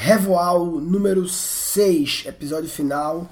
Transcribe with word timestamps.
Revoal 0.00 0.64
número 0.64 1.26
6, 1.26 2.22
episódio 2.26 2.70
final, 2.70 3.28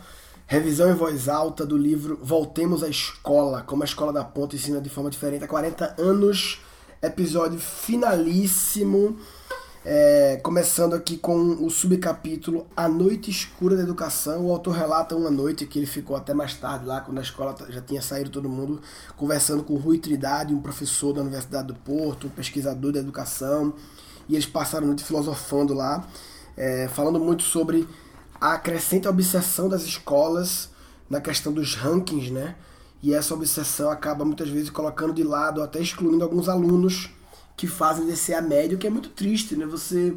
revisão 0.49 0.91
em 0.91 0.95
voz 0.95 1.29
alta 1.29 1.65
do 1.65 1.79
livro 1.79 2.19
Voltemos 2.21 2.83
à 2.83 2.89
Escola, 2.89 3.63
como 3.63 3.85
a 3.85 3.87
Escola 3.87 4.13
da 4.13 4.25
Ponta 4.25 4.57
ensina 4.57 4.81
de 4.81 4.91
forma 4.91 5.09
diferente 5.09 5.45
há 5.45 5.47
40 5.47 5.95
anos, 5.97 6.61
episódio 7.01 7.61
finalíssimo, 7.61 9.17
é, 9.85 10.41
começando 10.43 10.95
aqui 10.95 11.17
com 11.17 11.39
o 11.65 11.71
subcapítulo 11.71 12.67
A 12.77 12.89
Noite 12.89 13.31
Escura 13.31 13.77
da 13.77 13.85
Educação. 13.85 14.47
O 14.47 14.51
autor 14.51 14.75
relata 14.75 15.15
uma 15.15 15.31
noite 15.31 15.67
que 15.67 15.79
ele 15.79 15.87
ficou 15.87 16.17
até 16.17 16.35
mais 16.35 16.55
tarde 16.55 16.85
lá, 16.85 17.01
quando 17.01 17.19
a 17.19 17.23
escola 17.23 17.55
já 17.69 17.81
tinha 17.81 18.03
saído 18.03 18.29
todo 18.29 18.49
mundo, 18.49 18.83
conversando 19.17 19.63
com 19.63 19.77
Rui 19.77 19.99
Trindade, 19.99 20.53
um 20.53 20.61
professor 20.61 21.13
da 21.13 21.21
Universidade 21.21 21.69
do 21.69 21.77
Porto, 21.77 22.27
um 22.27 22.31
pesquisador 22.31 22.91
da 22.91 22.99
educação, 22.99 23.73
e 24.29 24.35
eles 24.35 24.47
passaram 24.47 24.89
noite 24.89 25.05
filosofando 25.05 25.73
lá 25.73 26.05
é, 26.57 26.89
falando 26.89 27.21
muito 27.21 27.43
sobre 27.43 27.87
a 28.41 28.59
crescente 28.59 29.07
obsessão 29.07 29.69
das 29.69 29.83
escolas 29.83 30.71
na 31.09 31.21
questão 31.21 31.53
dos 31.53 31.75
rankings, 31.75 32.31
né? 32.31 32.57
E 33.03 33.15
essa 33.15 33.35
obsessão 33.35 33.91
acaba 33.91 34.25
muitas 34.25 34.49
vezes 34.49 34.71
colocando 34.71 35.13
de 35.13 35.23
lado, 35.23 35.63
até 35.63 35.81
excluindo 35.81 36.25
alguns 36.25 36.49
alunos 36.49 37.11
que 37.57 37.67
fazem 37.67 38.07
descer 38.07 38.35
a 38.35 38.43
média, 38.43 38.77
o 38.77 38.79
que 38.79 38.87
é 38.87 38.91
muito 38.91 39.11
triste, 39.11 39.55
né? 39.55 39.67
Você 39.67 40.17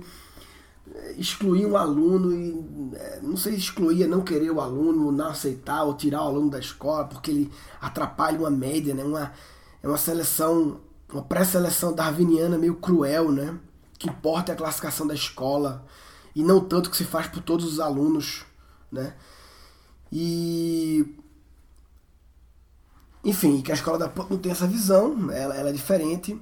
é, 0.96 1.14
excluir 1.18 1.66
um 1.66 1.78
aluno 1.78 2.34
e 2.34 2.96
é, 2.96 3.20
não 3.22 3.38
sei 3.38 3.56
excluir 3.56 4.04
é 4.04 4.08
não 4.08 4.22
querer 4.22 4.52
o 4.52 4.60
aluno, 4.60 5.12
não 5.12 5.28
aceitar 5.28 5.84
ou 5.84 5.94
tirar 5.94 6.24
o 6.24 6.28
aluno 6.28 6.50
da 6.50 6.60
escola 6.60 7.06
porque 7.06 7.32
ele 7.32 7.52
atrapalha 7.80 8.40
uma 8.40 8.50
média, 8.50 8.94
né? 8.94 9.04
Uma, 9.04 9.32
é 9.84 9.88
uma 9.88 9.98
seleção, 9.98 10.80
uma 11.12 11.22
pré-seleção 11.24 11.94
darwiniana 11.94 12.58
meio 12.58 12.76
cruel, 12.76 13.32
né? 13.32 13.58
Que 13.98 14.10
importa 14.10 14.54
a 14.54 14.56
classificação 14.56 15.06
da 15.06 15.14
escola 15.14 15.86
e 16.40 16.44
não 16.44 16.62
tanto 16.62 16.90
que 16.90 16.96
se 16.96 17.04
faz 17.04 17.28
por 17.28 17.44
todos 17.44 17.66
os 17.66 17.80
alunos, 17.82 18.46
né? 18.90 19.14
E 20.10 21.06
enfim, 23.24 23.62
que 23.62 23.74
a 23.74 23.76
escola 23.76 23.98
da 23.98 24.08
PUC 24.08 24.32
não 24.32 24.38
tem 24.38 24.52
essa 24.52 24.66
visão, 24.66 25.30
ela, 25.30 25.54
ela 25.54 25.70
é 25.70 25.74
diferente. 25.74 26.40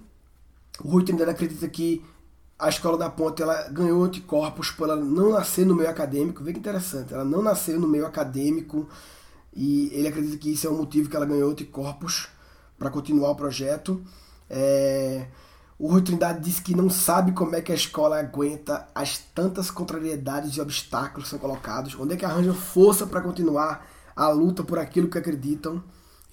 O 0.79 0.89
Rui 0.89 1.03
Trindade 1.03 1.31
acredita 1.31 1.67
que 1.67 2.05
a 2.59 2.69
escola 2.69 2.95
da 2.95 3.09
ponte 3.09 3.41
ela 3.41 3.69
ganhou 3.69 4.03
anticorpos 4.03 4.69
por 4.69 4.87
ela 4.87 4.95
não 4.95 5.31
nascer 5.31 5.65
no 5.65 5.73
meio 5.73 5.89
acadêmico. 5.89 6.43
Vê 6.43 6.53
que 6.53 6.59
interessante, 6.59 7.11
ela 7.11 7.25
não 7.25 7.41
nasceu 7.41 7.79
no 7.79 7.87
meio 7.87 8.05
acadêmico 8.05 8.87
e 9.55 9.89
ele 9.91 10.07
acredita 10.07 10.37
que 10.37 10.53
isso 10.53 10.67
é 10.67 10.69
o 10.69 10.77
motivo 10.77 11.09
que 11.09 11.15
ela 11.15 11.25
ganhou 11.25 11.49
anticorpos 11.49 12.27
para 12.77 12.91
continuar 12.91 13.31
o 13.31 13.35
projeto. 13.35 14.03
É... 14.47 15.27
O 15.79 15.87
Rui 15.87 16.01
Trindade 16.01 16.43
disse 16.43 16.61
que 16.61 16.75
não 16.75 16.89
sabe 16.89 17.33
como 17.33 17.55
é 17.55 17.61
que 17.61 17.71
a 17.71 17.75
escola 17.75 18.19
aguenta 18.19 18.87
as 18.95 19.19
tantas 19.19 19.69
contrariedades 19.69 20.55
e 20.55 20.61
obstáculos 20.61 21.25
que 21.25 21.29
são 21.29 21.39
colocados, 21.39 21.95
onde 21.99 22.13
é 22.13 22.17
que 22.17 22.25
arranja 22.25 22.53
força 22.53 23.05
para 23.05 23.21
continuar 23.21 23.87
a 24.15 24.29
luta 24.29 24.63
por 24.63 24.79
aquilo 24.79 25.07
que 25.07 25.19
acreditam. 25.19 25.83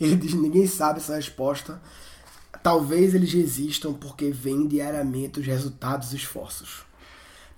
Ele 0.00 0.16
diz 0.16 0.32
ninguém 0.32 0.66
sabe 0.66 0.98
essa 0.98 1.16
resposta. 1.16 1.80
Talvez 2.62 3.14
eles 3.14 3.32
resistam 3.34 3.92
porque 3.92 4.30
vêm 4.30 4.66
diariamente 4.66 5.40
os 5.40 5.46
resultados 5.46 6.08
dos 6.08 6.20
esforços. 6.20 6.86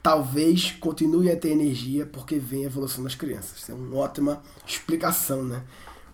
Talvez 0.03 0.73
continue 0.73 1.31
a 1.31 1.37
ter 1.37 1.51
energia 1.51 2.05
porque 2.05 2.37
vem 2.39 2.65
a 2.65 2.67
evolução 2.67 3.05
das 3.05 3.15
crianças. 3.15 3.59
Isso 3.59 3.71
é 3.71 3.75
uma 3.75 3.97
ótima 3.97 4.43
explicação, 4.67 5.45
né? 5.45 5.63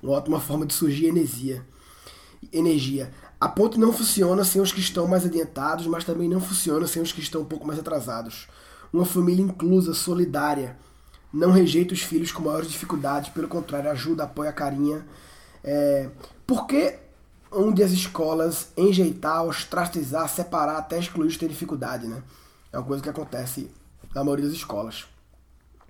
Uma 0.03 0.13
ótima 0.13 0.39
forma 0.39 0.67
de 0.67 0.75
surgir 0.75 1.07
energia. 1.07 1.65
Energia. 2.53 3.11
A 3.43 3.49
ponte 3.49 3.77
não 3.77 3.93
funciona 3.93 4.45
sem 4.45 4.63
os 4.63 4.71
que 4.71 4.79
estão 4.79 5.09
mais 5.09 5.27
adiantados, 5.27 5.85
mas 5.89 6.05
também 6.05 6.29
não 6.29 6.41
funciona 6.41 6.87
sem 6.87 7.03
os 7.03 7.11
que 7.11 7.21
estão 7.21 7.41
um 7.41 7.45
pouco 7.45 7.67
mais 7.67 7.77
atrasados. 7.77 8.47
Uma 8.93 9.05
família 9.05 9.43
inclusa, 9.43 9.93
solidária, 9.95 10.77
não 11.33 11.51
rejeita 11.51 11.93
os 11.93 12.03
filhos 12.03 12.31
com 12.31 12.41
maiores 12.41 12.71
dificuldades, 12.71 13.31
pelo 13.31 13.49
contrário, 13.49 13.91
ajuda, 13.91 14.23
apoia, 14.23 14.53
carinha. 14.53 15.05
É... 15.65 16.09
Por 16.47 16.69
que 16.69 16.95
onde 17.51 17.83
as 17.83 17.91
escolas 17.91 18.69
enjeitar, 18.77 19.43
ostracizar, 19.43 20.29
separar, 20.29 20.77
até 20.77 21.01
excluir 21.01 21.27
os 21.27 21.33
que 21.33 21.41
têm 21.41 21.49
dificuldade, 21.49 22.07
né? 22.07 22.23
É 22.73 22.79
uma 22.79 22.87
coisa 22.87 23.03
que 23.03 23.09
acontece 23.09 23.69
na 24.15 24.23
maioria 24.23 24.47
das 24.47 24.55
escolas. 24.55 25.07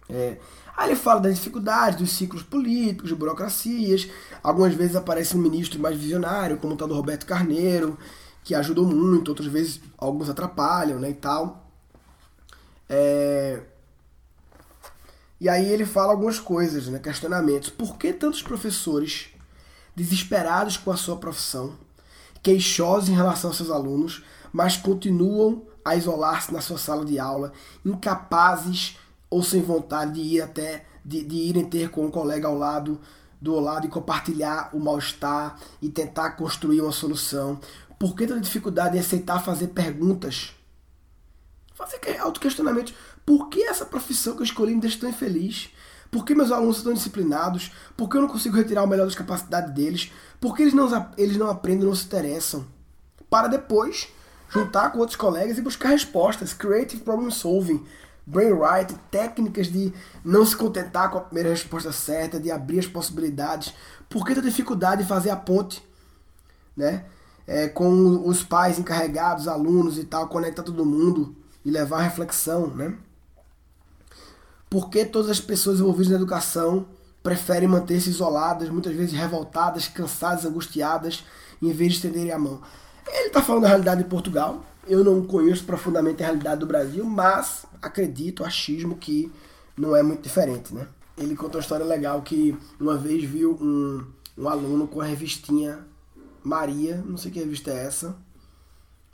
É, 0.08 0.38
aí 0.76 0.90
ele 0.90 0.96
fala 0.96 1.20
das 1.20 1.34
dificuldades, 1.34 1.98
dos 1.98 2.10
ciclos 2.12 2.42
políticos, 2.42 3.08
de 3.08 3.14
burocracias. 3.14 4.08
Algumas 4.42 4.74
vezes 4.74 4.96
aparece 4.96 5.36
um 5.36 5.40
ministro 5.40 5.78
mais 5.80 5.96
visionário, 5.96 6.56
como 6.58 6.74
o 6.74 6.76
tal 6.76 6.88
do 6.88 6.94
Roberto 6.94 7.26
Carneiro, 7.26 7.98
que 8.42 8.54
ajudou 8.54 8.86
muito, 8.86 9.28
outras 9.28 9.48
vezes 9.48 9.80
alguns 9.96 10.28
atrapalham 10.28 10.98
né, 10.98 11.10
e 11.10 11.14
tal. 11.14 11.70
É... 12.88 13.62
E 15.40 15.48
aí 15.48 15.68
ele 15.68 15.84
fala 15.84 16.12
algumas 16.12 16.38
coisas, 16.38 16.86
né, 16.86 16.98
questionamentos. 16.98 17.68
Por 17.68 17.96
que 17.96 18.12
tantos 18.12 18.42
professores 18.42 19.28
desesperados 19.94 20.76
com 20.76 20.90
a 20.90 20.96
sua 20.96 21.16
profissão, 21.16 21.76
queixosos 22.42 23.08
em 23.08 23.14
relação 23.14 23.50
aos 23.50 23.56
seus 23.56 23.70
alunos, 23.70 24.22
mas 24.52 24.76
continuam 24.76 25.66
a 25.84 25.96
isolar-se 25.96 26.52
na 26.52 26.60
sua 26.60 26.78
sala 26.78 27.04
de 27.04 27.18
aula, 27.18 27.52
incapazes 27.84 28.96
ou 29.32 29.42
sem 29.42 29.62
vontade 29.62 30.12
de 30.12 30.20
ir 30.20 30.42
até 30.42 30.84
de, 31.02 31.24
de 31.24 31.36
irem 31.36 31.64
ter 31.64 31.90
com 31.90 32.04
um 32.04 32.10
colega 32.10 32.46
ao 32.46 32.56
lado 32.56 33.00
do 33.40 33.58
lado 33.58 33.86
e 33.86 33.90
compartilhar 33.90 34.68
o 34.74 34.78
mal-estar 34.78 35.58
e 35.80 35.88
tentar 35.88 36.32
construir 36.32 36.82
uma 36.82 36.92
solução. 36.92 37.58
Por 37.98 38.14
que 38.14 38.26
tanta 38.26 38.42
dificuldade 38.42 38.94
em 38.94 39.00
aceitar 39.00 39.42
fazer 39.42 39.68
perguntas? 39.68 40.54
Fazer 41.74 41.98
autoquestionamentos. 42.20 42.92
Por 43.24 43.48
que 43.48 43.62
essa 43.62 43.86
profissão 43.86 44.34
que 44.34 44.42
eu 44.42 44.44
escolhi 44.44 44.74
me 44.74 44.82
deixa 44.82 45.00
tão 45.00 45.08
infeliz? 45.08 45.70
Por 46.10 46.26
que 46.26 46.34
meus 46.34 46.52
alunos 46.52 46.76
estão 46.76 46.92
disciplinados? 46.92 47.72
Por 47.96 48.10
que 48.10 48.18
eu 48.18 48.20
não 48.20 48.28
consigo 48.28 48.54
retirar 48.54 48.84
o 48.84 48.86
melhor 48.86 49.06
das 49.06 49.14
capacidades 49.14 49.72
deles? 49.72 50.12
Por 50.38 50.54
que 50.54 50.62
eles 50.62 50.74
não, 50.74 51.10
eles 51.16 51.38
não 51.38 51.48
aprendem, 51.48 51.86
não 51.86 51.94
se 51.94 52.04
interessam? 52.04 52.66
Para 53.30 53.48
depois 53.48 54.08
juntar 54.50 54.90
com 54.90 54.98
outros 54.98 55.16
colegas 55.16 55.56
e 55.56 55.62
buscar 55.62 55.88
respostas. 55.88 56.52
Creative 56.52 57.02
problem 57.02 57.30
solving 57.30 57.82
brainwriting, 58.26 58.98
técnicas 59.10 59.66
de 59.66 59.92
não 60.24 60.44
se 60.44 60.56
contentar 60.56 61.10
com 61.10 61.18
a 61.18 61.22
primeira 61.22 61.50
resposta 61.50 61.92
certa, 61.92 62.38
de 62.38 62.50
abrir 62.50 62.78
as 62.78 62.86
possibilidades. 62.86 63.74
Por 64.08 64.24
que 64.24 64.32
a 64.32 64.40
dificuldade 64.40 65.02
de 65.02 65.08
fazer 65.08 65.30
a 65.30 65.36
ponte, 65.36 65.82
né? 66.76 67.04
É, 67.46 67.68
com 67.68 68.26
os 68.26 68.44
pais 68.44 68.78
encarregados, 68.78 69.48
alunos 69.48 69.98
e 69.98 70.04
tal, 70.04 70.28
conectar 70.28 70.62
todo 70.62 70.86
mundo 70.86 71.34
e 71.64 71.70
levar 71.70 71.98
a 71.98 72.02
reflexão, 72.02 72.68
né? 72.68 72.96
Por 74.70 74.88
que 74.88 75.04
todas 75.04 75.30
as 75.30 75.40
pessoas 75.40 75.80
envolvidas 75.80 76.10
na 76.12 76.16
educação 76.16 76.86
preferem 77.22 77.68
manter-se 77.68 78.10
isoladas, 78.10 78.68
muitas 78.68 78.94
vezes 78.94 79.12
revoltadas, 79.12 79.88
cansadas, 79.88 80.46
angustiadas, 80.46 81.24
em 81.60 81.72
vez 81.72 81.92
de 81.92 81.96
estenderem 81.96 82.32
a 82.32 82.38
mão? 82.38 82.62
Ele 83.06 83.26
está 83.26 83.42
falando 83.42 83.62
da 83.62 83.68
realidade 83.68 84.02
de 84.02 84.08
Portugal. 84.08 84.64
Eu 84.86 85.04
não 85.04 85.24
conheço 85.24 85.64
profundamente 85.64 86.22
a 86.22 86.26
realidade 86.26 86.60
do 86.60 86.66
Brasil, 86.66 87.04
mas 87.04 87.64
acredito, 87.80 88.44
achismo 88.44 88.96
que 88.96 89.30
não 89.76 89.94
é 89.94 90.02
muito 90.02 90.22
diferente, 90.22 90.74
né? 90.74 90.86
Ele 91.16 91.36
conta 91.36 91.58
uma 91.58 91.62
história 91.62 91.84
legal 91.84 92.22
que 92.22 92.56
uma 92.80 92.96
vez 92.96 93.22
viu 93.24 93.56
um, 93.60 94.04
um 94.36 94.48
aluno 94.48 94.88
com 94.88 95.00
a 95.00 95.04
revistinha 95.04 95.86
Maria, 96.42 97.02
não 97.06 97.16
sei 97.16 97.30
que 97.30 97.38
revista 97.38 97.70
é 97.70 97.86
essa, 97.86 98.16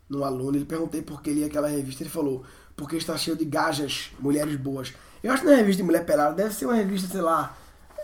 no 0.08 0.24
aluno. 0.24 0.56
Ele 0.56 0.64
perguntei 0.64 1.02
por 1.02 1.20
que 1.20 1.30
ele 1.30 1.40
lia 1.40 1.48
aquela 1.48 1.68
revista. 1.68 2.02
Ele 2.02 2.10
falou, 2.10 2.44
porque 2.76 2.96
está 2.96 3.16
cheio 3.16 3.36
de 3.36 3.44
gajas, 3.44 4.10
mulheres 4.18 4.56
boas. 4.56 4.94
Eu 5.22 5.32
acho 5.32 5.42
que 5.42 5.48
não 5.48 5.54
é 5.54 5.58
revista 5.58 5.82
de 5.82 5.86
mulher 5.86 6.06
pelada, 6.06 6.34
deve 6.34 6.54
ser 6.54 6.64
uma 6.64 6.74
revista, 6.74 7.08
sei 7.08 7.20
lá, 7.20 7.56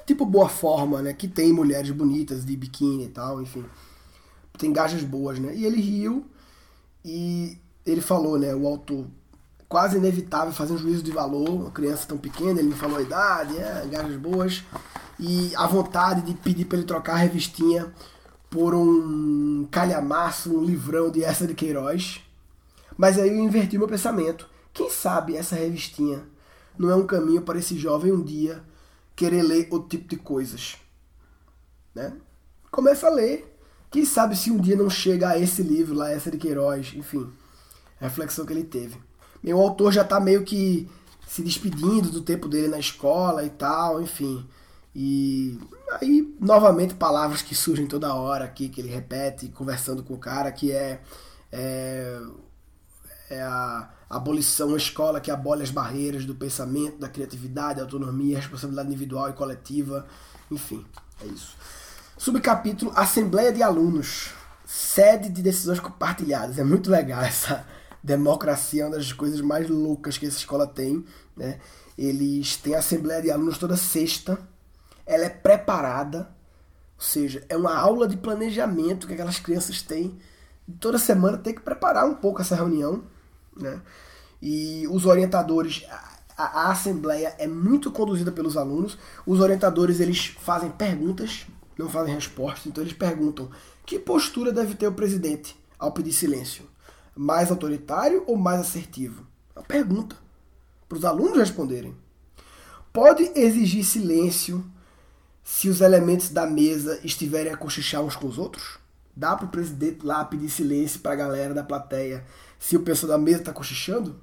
tipo 0.05 0.27
Boa 0.27 0.49
Forma, 0.49 1.01
né? 1.01 1.13
Que 1.13 1.29
tem 1.29 1.53
mulheres 1.53 1.91
bonitas 1.91 2.45
de 2.45 2.57
biquíni 2.57 3.07
e 3.07 3.09
tal, 3.09 3.41
enfim. 3.41 3.65
Tem 4.59 4.73
gajas 4.73 5.03
boas, 5.03 5.39
né? 5.39 5.55
E 5.55 5.65
ele 5.65 5.81
riu 5.81 6.27
e 7.05 7.59
ele 7.85 8.01
falou, 8.01 8.39
né? 8.39 8.55
O 8.55 8.67
autor 8.67 9.07
quase 9.69 9.97
inevitável 9.97 10.53
fazer 10.53 10.73
um 10.73 10.79
juízo 10.79 11.03
de 11.03 11.11
valor, 11.11 11.49
uma 11.49 11.71
criança 11.71 12.07
tão 12.07 12.17
pequena, 12.17 12.61
ele 12.61 12.69
me 12.69 12.75
falou 12.75 12.97
a 12.97 13.03
idade, 13.03 13.59
é, 13.59 13.87
gajas 13.91 14.17
boas, 14.17 14.63
e 15.19 15.53
a 15.57 15.67
vontade 15.67 16.23
de 16.23 16.35
pedir 16.35 16.65
para 16.65 16.79
ele 16.79 16.87
trocar 16.87 17.15
a 17.15 17.19
revistinha 17.19 17.93
por 18.49 18.75
um 18.75 19.67
calhamaço, 19.71 20.57
um 20.57 20.65
livrão 20.65 21.11
de 21.11 21.25
essa 21.25 21.47
de 21.47 21.55
Queiroz. 21.55 22.21
Mas 22.97 23.19
aí 23.19 23.29
eu 23.29 23.39
inverti 23.39 23.77
meu 23.77 23.89
pensamento. 23.89 24.49
Quem 24.73 24.89
sabe 24.89 25.37
essa 25.37 25.57
revistinha 25.57 26.23
não 26.79 26.91
é 26.91 26.95
um 26.95 27.07
caminho 27.07 27.43
para 27.43 27.59
esse 27.59 27.77
jovem 27.77 28.13
um 28.13 28.23
dia 28.23 28.63
querer 29.17 29.43
ler 29.43 29.69
outro 29.71 29.89
tipo 29.89 30.09
de 30.09 30.17
coisas? 30.17 30.77
Né? 31.95 32.13
Começa 32.71 33.09
a 33.09 33.11
ler. 33.11 33.54
Quem 33.95 34.05
sabe 34.05 34.35
se 34.35 34.51
um 34.51 34.59
dia 34.59 34.75
não 34.75 34.91
chega 34.91 35.29
a 35.29 35.39
esse 35.39 35.63
livro 35.63 35.95
lá, 35.95 36.11
essa 36.11 36.29
de 36.29 36.37
Queiroz, 36.37 36.95
enfim, 36.97 37.31
a 38.01 38.05
reflexão 38.05 38.45
que 38.45 38.53
ele 38.53 38.65
teve 38.65 38.99
o 39.53 39.61
autor 39.61 39.93
já 39.93 40.03
está 40.03 40.19
meio 40.19 40.43
que 40.43 40.89
se 41.29 41.45
despedindo 41.45 42.11
do 42.11 42.21
tempo 42.21 42.49
dele 42.49 42.67
na 42.67 42.79
escola 42.81 43.45
e 43.45 43.51
tal, 43.51 44.03
enfim. 44.03 44.45
E 44.93 45.57
aí, 45.93 46.35
novamente, 46.41 46.95
palavras 46.95 47.41
que 47.41 47.55
surgem 47.55 47.87
toda 47.87 48.13
hora 48.13 48.45
aqui, 48.45 48.69
que 48.69 48.81
ele 48.81 48.89
repete, 48.89 49.47
conversando 49.49 50.03
com 50.03 50.15
o 50.15 50.19
cara, 50.19 50.51
que 50.51 50.73
é, 50.73 51.01
é, 51.53 52.21
é 53.31 53.43
a, 53.43 53.91
Abolição, 54.11 54.69
uma 54.69 54.77
escola 54.77 55.21
que 55.21 55.31
abole 55.31 55.63
as 55.63 55.71
barreiras 55.71 56.25
do 56.25 56.35
pensamento, 56.35 56.99
da 56.99 57.09
criatividade, 57.09 57.77
da 57.77 57.83
autonomia, 57.83 58.39
responsabilidade 58.39 58.89
individual 58.89 59.31
e 59.31 59.33
coletiva. 59.33 60.07
Enfim, 60.51 60.85
é 61.23 61.27
isso. 61.27 61.57
Subcapítulo 62.17 62.93
Assembleia 62.95 63.53
de 63.53 63.63
Alunos. 63.63 64.33
Sede 64.65 65.29
de 65.29 65.43
decisões 65.43 65.81
compartilhadas. 65.81 66.59
É 66.59 66.65
muito 66.65 66.91
legal 66.91 67.23
essa 67.25 67.67
democracia, 68.03 68.85
é 68.85 68.87
uma 68.87 68.97
das 68.97 69.13
coisas 69.13 69.41
mais 69.41 69.69
loucas 69.69 70.17
que 70.17 70.27
essa 70.27 70.39
escola 70.39 70.67
tem. 70.67 71.05
Né? 71.37 71.59
Eles 71.99 72.57
têm 72.57 72.75
Assembleia 72.75 73.21
de 73.21 73.31
Alunos 73.31 73.59
toda 73.59 73.77
sexta. 73.77 74.39
Ela 75.05 75.25
é 75.25 75.29
preparada, 75.29 76.31
ou 76.97 77.05
seja, 77.05 77.45
é 77.49 77.57
uma 77.57 77.77
aula 77.77 78.07
de 78.07 78.17
planejamento 78.17 79.07
que 79.07 79.15
aquelas 79.15 79.39
crianças 79.39 79.83
têm. 79.83 80.19
Toda 80.81 80.99
semana 80.99 81.37
tem 81.37 81.55
que 81.55 81.61
preparar 81.61 82.07
um 82.07 82.15
pouco 82.15 82.41
essa 82.41 82.55
reunião. 82.55 83.03
Né? 83.57 83.83
E 84.41 84.87
os 84.89 85.05
orientadores, 85.05 85.85
a, 86.37 86.69
a 86.69 86.71
assembleia 86.71 87.35
é 87.39 87.47
muito 87.47 87.91
conduzida 87.91 88.33
pelos 88.33 88.57
alunos. 88.57 88.97
Os 89.27 89.41
orientadores 89.41 90.01
eles 90.01 90.27
fazem 90.41 90.71
perguntas, 90.71 91.47
não 91.79 91.89
fazem 91.89 92.15
respostas. 92.15 92.67
Então 92.67 92.83
eles 92.83 92.93
perguntam 92.93 93.51
que 93.85 93.99
postura 93.99 94.53
deve 94.53 94.75
ter 94.75 94.87
o 94.87 94.93
presidente 94.93 95.57
ao 95.79 95.93
pedir 95.93 96.13
silêncio? 96.13 96.65
Mais 97.15 97.51
autoritário 97.51 98.25
ou 98.27 98.37
mais 98.37 98.61
assertivo? 98.61 99.27
É 99.55 99.61
uma 99.61 99.65
pergunta 99.65 100.17
para 100.89 100.99
os 100.99 101.05
alunos 101.05 101.39
responderem. 101.39 101.95
Pode 102.93 103.31
exigir 103.35 103.85
silêncio 103.85 104.65
se 105.43 105.69
os 105.69 105.81
elementos 105.81 106.31
da 106.31 106.47
mesa 106.47 107.01
estiverem 107.05 107.53
a 107.53 107.57
cochichar 107.57 108.03
uns 108.03 108.17
com 108.17 108.27
os 108.27 108.39
outros? 108.39 108.79
Dá 109.17 109.37
para 109.37 109.47
o 109.47 109.51
presidente 109.51 110.05
lá 110.05 110.25
pedir 110.25 110.49
silêncio 110.49 111.01
para 111.01 111.13
a 111.13 111.17
galera 111.17 111.55
da 111.55 111.63
plateia 111.63 112.25
se 112.59 112.77
o 112.77 112.81
pessoal 112.81 113.13
da 113.13 113.19
mesa 113.19 113.41
está 113.41 113.53
cochichando? 113.53 114.19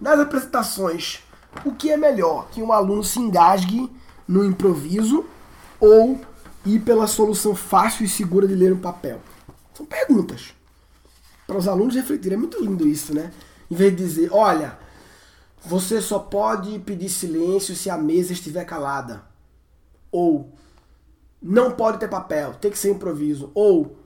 Nas 0.00 0.18
apresentações, 0.18 1.20
o 1.64 1.72
que 1.72 1.90
é 1.90 1.96
melhor? 1.96 2.48
Que 2.50 2.62
um 2.62 2.72
aluno 2.72 3.04
se 3.04 3.18
engasgue 3.18 3.90
no 4.26 4.44
improviso 4.44 5.24
ou 5.78 6.20
ir 6.64 6.80
pela 6.80 7.06
solução 7.06 7.54
fácil 7.54 8.04
e 8.04 8.08
segura 8.08 8.46
de 8.46 8.54
ler 8.54 8.72
um 8.72 8.80
papel? 8.80 9.20
São 9.74 9.86
perguntas 9.86 10.54
para 11.46 11.56
os 11.58 11.68
alunos 11.68 11.94
refletirem. 11.94 12.36
É 12.36 12.40
muito 12.40 12.62
lindo 12.62 12.86
isso, 12.86 13.14
né? 13.14 13.32
Em 13.70 13.74
vez 13.74 13.90
de 13.96 14.04
dizer, 14.04 14.32
olha, 14.32 14.78
você 15.64 16.00
só 16.00 16.18
pode 16.18 16.78
pedir 16.80 17.08
silêncio 17.08 17.74
se 17.74 17.88
a 17.88 17.96
mesa 17.96 18.32
estiver 18.32 18.64
calada. 18.64 19.24
Ou 20.10 20.52
não 21.40 21.72
pode 21.72 21.98
ter 21.98 22.08
papel, 22.08 22.54
tem 22.54 22.70
que 22.70 22.78
ser 22.78 22.90
improviso. 22.90 23.50
Ou, 23.54 23.96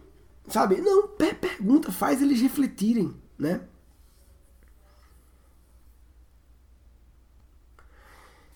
sabe? 0.48 0.80
Não, 0.80 1.08
pergunta, 1.08 1.92
faz 1.92 2.22
eles 2.22 2.40
refletirem, 2.40 3.14
né? 3.38 3.60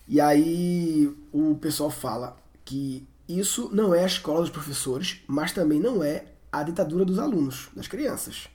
E 0.08 0.20
aí 0.20 1.16
o 1.32 1.54
pessoal 1.54 1.90
fala 1.90 2.36
que 2.64 3.06
isso 3.38 3.68
não 3.72 3.94
é 3.94 4.02
a 4.02 4.06
escola 4.06 4.40
dos 4.40 4.50
professores, 4.50 5.22
mas 5.26 5.52
também 5.52 5.78
não 5.78 6.02
é 6.02 6.24
a 6.50 6.62
ditadura 6.62 7.04
dos 7.04 7.18
alunos, 7.18 7.68
das 7.74 7.86
crianças. 7.86 8.48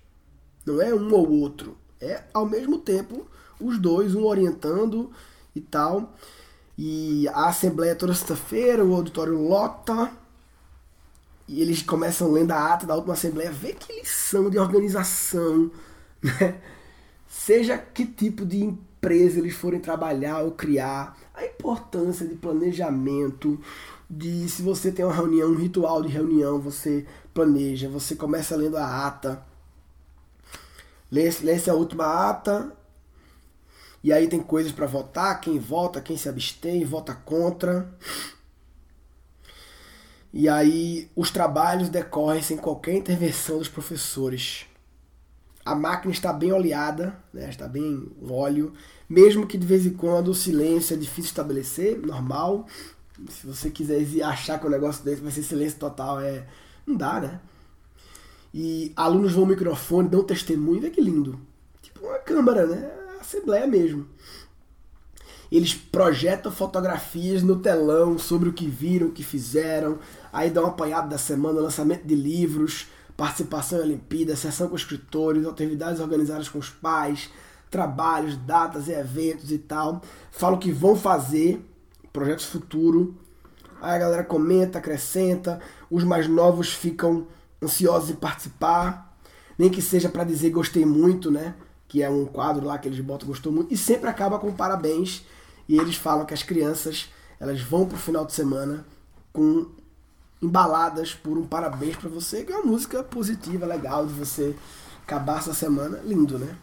Não 0.65 0.81
é 0.81 0.93
um 0.93 1.13
ou 1.13 1.31
outro. 1.31 1.77
É 2.01 2.23
ao 2.33 2.45
mesmo 2.45 2.79
tempo 2.79 3.25
os 3.59 3.77
dois, 3.79 4.15
um 4.15 4.25
orientando 4.25 5.11
e 5.55 5.61
tal. 5.61 6.13
E 6.77 7.27
a 7.29 7.47
assembleia 7.47 7.95
toda 7.95 8.13
sexta-feira, 8.13 8.83
o 8.83 8.93
auditório 8.93 9.39
lota. 9.39 10.11
E 11.47 11.61
eles 11.61 11.81
começam 11.81 12.31
lendo 12.31 12.51
a 12.51 12.73
ata 12.73 12.85
da 12.85 12.95
última 12.95 13.13
assembleia. 13.13 13.51
Vê 13.51 13.73
que 13.73 13.93
lição 13.93 14.49
de 14.49 14.57
organização, 14.57 15.71
né? 16.21 16.59
Seja 17.27 17.77
que 17.77 18.05
tipo 18.05 18.45
de 18.45 18.63
empresa 18.63 19.39
eles 19.39 19.53
forem 19.53 19.79
trabalhar 19.79 20.39
ou 20.39 20.51
criar, 20.51 21.17
a 21.33 21.45
importância 21.45 22.25
de 22.25 22.33
planejamento, 22.33 23.59
de 24.09 24.47
se 24.49 24.61
você 24.61 24.91
tem 24.91 25.03
uma 25.03 25.13
reunião, 25.13 25.49
um 25.51 25.55
ritual 25.55 26.01
de 26.01 26.09
reunião, 26.09 26.59
você 26.59 27.05
planeja, 27.33 27.89
você 27.89 28.15
começa 28.15 28.55
lendo 28.55 28.77
a 28.77 29.07
ata, 29.07 29.43
lê, 31.11 31.29
lê 31.41 31.69
a 31.69 31.73
última 31.73 32.29
ata, 32.29 32.71
e 34.05 34.13
aí 34.13 34.27
tem 34.27 34.39
coisas 34.39 34.71
para 34.71 34.85
votar, 34.85 35.41
quem 35.41 35.57
vota, 35.57 35.99
quem 35.99 36.15
se 36.15 36.29
abstém, 36.29 36.85
vota 36.85 37.15
contra. 37.15 37.91
E 40.31 40.47
aí 40.47 41.09
os 41.15 41.31
trabalhos 41.31 41.89
decorrem 41.89 42.43
sem 42.43 42.55
qualquer 42.55 42.93
intervenção 42.93 43.57
dos 43.57 43.67
professores. 43.67 44.67
A 45.65 45.73
máquina 45.73 46.13
está 46.13 46.31
bem 46.31 46.51
oleada, 46.51 47.17
né? 47.33 47.49
está 47.49 47.67
bem 47.67 48.07
óleo, 48.29 48.73
mesmo 49.09 49.47
que 49.47 49.57
de 49.57 49.65
vez 49.65 49.87
em 49.87 49.93
quando 49.93 50.27
o 50.27 50.35
silêncio 50.35 50.93
é 50.93 50.97
difícil 50.97 51.29
estabelecer, 51.29 51.97
normal. 51.97 52.67
Se 53.29 53.47
você 53.47 53.69
quiser 53.69 54.05
achar 54.23 54.59
que 54.59 54.67
o 54.67 54.69
negócio 54.69 55.03
desse 55.03 55.21
vai 55.21 55.31
ser 55.31 55.43
silêncio 55.43 55.79
total, 55.79 56.19
é 56.19 56.45
não 56.85 56.95
dá, 56.95 57.19
né? 57.19 57.39
E 58.53 58.93
alunos 58.95 59.33
vão 59.33 59.43
ao 59.43 59.49
microfone, 59.49 60.07
dão 60.07 60.23
testemunho, 60.23 60.81
vê 60.81 60.89
que 60.89 61.01
lindo. 61.01 61.39
Tipo 61.81 62.05
uma 62.05 62.19
câmera, 62.19 62.65
né? 62.65 62.91
Assembleia 63.19 63.67
mesmo. 63.67 64.07
Eles 65.51 65.73
projetam 65.73 66.51
fotografias 66.51 67.43
no 67.43 67.57
telão 67.57 68.17
sobre 68.17 68.49
o 68.49 68.53
que 68.53 68.67
viram, 68.67 69.07
o 69.07 69.11
que 69.11 69.23
fizeram, 69.23 69.99
aí 70.31 70.49
dão 70.49 70.63
um 70.63 70.67
apanhado 70.67 71.09
da 71.09 71.17
semana, 71.17 71.61
lançamento 71.61 72.05
de 72.05 72.15
livros, 72.15 72.87
participação 73.15 73.79
em 73.79 73.83
Olimpíadas, 73.83 74.39
sessão 74.39 74.67
com 74.67 74.75
escritores, 74.75 75.45
atividades 75.45 75.99
organizadas 75.99 76.49
com 76.49 76.59
os 76.59 76.69
pais, 76.69 77.29
trabalhos, 77.69 78.37
datas 78.37 78.87
e 78.87 78.93
eventos 78.93 79.51
e 79.51 79.57
tal. 79.57 80.01
Falam 80.31 80.59
que 80.59 80.71
vão 80.71 80.95
fazer 80.95 81.63
projetos 82.15 82.45
futuro. 82.45 83.13
Aí 83.81 83.97
a 83.97 83.99
galera 83.99 84.23
comenta, 84.23 84.79
acrescenta, 84.79 85.59
os 85.91 86.05
mais 86.05 86.29
novos 86.29 86.73
ficam 86.73 87.27
ansiosos 87.61 88.09
em 88.09 88.15
participar, 88.15 89.13
nem 89.57 89.69
que 89.69 89.81
seja 89.81 90.07
para 90.07 90.23
dizer 90.23 90.49
gostei 90.49 90.85
muito, 90.85 91.29
né? 91.29 91.55
Que 91.89 92.01
é 92.01 92.09
um 92.09 92.25
quadro 92.25 92.65
lá 92.65 92.77
que 92.77 92.87
eles 92.87 92.99
botam 93.01 93.27
gostou 93.27 93.51
muito 93.51 93.73
e 93.73 93.77
sempre 93.77 94.09
acaba 94.09 94.39
com 94.39 94.51
parabéns 94.53 95.25
e 95.67 95.77
eles 95.77 95.97
falam 95.97 96.25
que 96.25 96.33
as 96.33 96.41
crianças 96.41 97.09
elas 97.37 97.61
vão 97.61 97.85
pro 97.85 97.97
final 97.97 98.25
de 98.25 98.31
semana 98.31 98.85
com 99.33 99.67
embaladas 100.41 101.13
por 101.13 101.37
um 101.37 101.45
parabéns 101.45 101.97
para 101.97 102.09
você, 102.09 102.43
que 102.43 102.53
é 102.53 102.55
uma 102.55 102.71
música 102.71 103.03
positiva, 103.03 103.65
legal 103.65 104.05
de 104.05 104.13
você 104.13 104.55
acabar 105.03 105.39
essa 105.39 105.53
semana, 105.53 105.99
lindo, 106.05 106.39
né? 106.39 106.55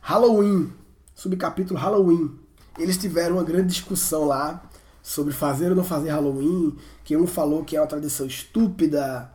Halloween, 0.00 0.72
subcapítulo 1.14 1.78
Halloween. 1.78 2.36
Eles 2.78 2.96
tiveram 2.96 3.36
uma 3.36 3.44
grande 3.44 3.68
discussão 3.68 4.24
lá 4.24 4.62
sobre 5.06 5.32
fazer 5.32 5.70
ou 5.70 5.76
não 5.76 5.84
fazer 5.84 6.10
Halloween, 6.10 6.76
que 7.04 7.16
um 7.16 7.28
falou 7.28 7.62
que 7.62 7.76
é 7.76 7.80
uma 7.80 7.86
tradição 7.86 8.26
estúpida, 8.26 9.30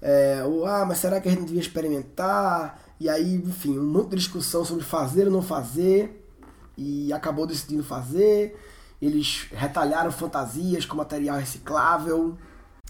é, 0.00 0.44
ou 0.44 0.64
ah, 0.64 0.84
mas 0.86 0.98
será 0.98 1.20
que 1.20 1.28
a 1.28 1.32
gente 1.32 1.46
devia 1.46 1.60
experimentar? 1.60 2.80
E 3.00 3.08
aí, 3.08 3.34
enfim, 3.34 3.76
um 3.76 3.86
monte 3.86 4.10
de 4.10 4.16
discussão 4.18 4.64
sobre 4.64 4.84
fazer 4.84 5.26
ou 5.26 5.32
não 5.32 5.42
fazer, 5.42 6.24
e 6.78 7.12
acabou 7.12 7.44
decidindo 7.44 7.82
fazer. 7.82 8.56
Eles 9.02 9.48
retalharam 9.50 10.12
fantasias 10.12 10.86
com 10.86 10.96
material 10.96 11.38
reciclável. 11.38 12.38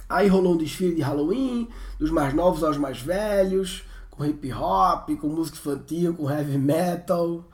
Aí 0.07 0.29
rolou 0.29 0.53
um 0.53 0.59
desfile 0.59 0.95
de 0.95 1.01
Halloween, 1.01 1.71
dos 1.99 2.11
mais 2.11 2.35
novos 2.35 2.63
aos 2.63 2.77
mais 2.77 3.01
velhos, 3.01 3.83
com 4.11 4.27
hip 4.27 4.53
hop, 4.53 5.09
com 5.19 5.29
música 5.29 5.57
infantil, 5.57 6.13
com 6.13 6.31
heavy 6.31 6.59
metal. 6.59 7.47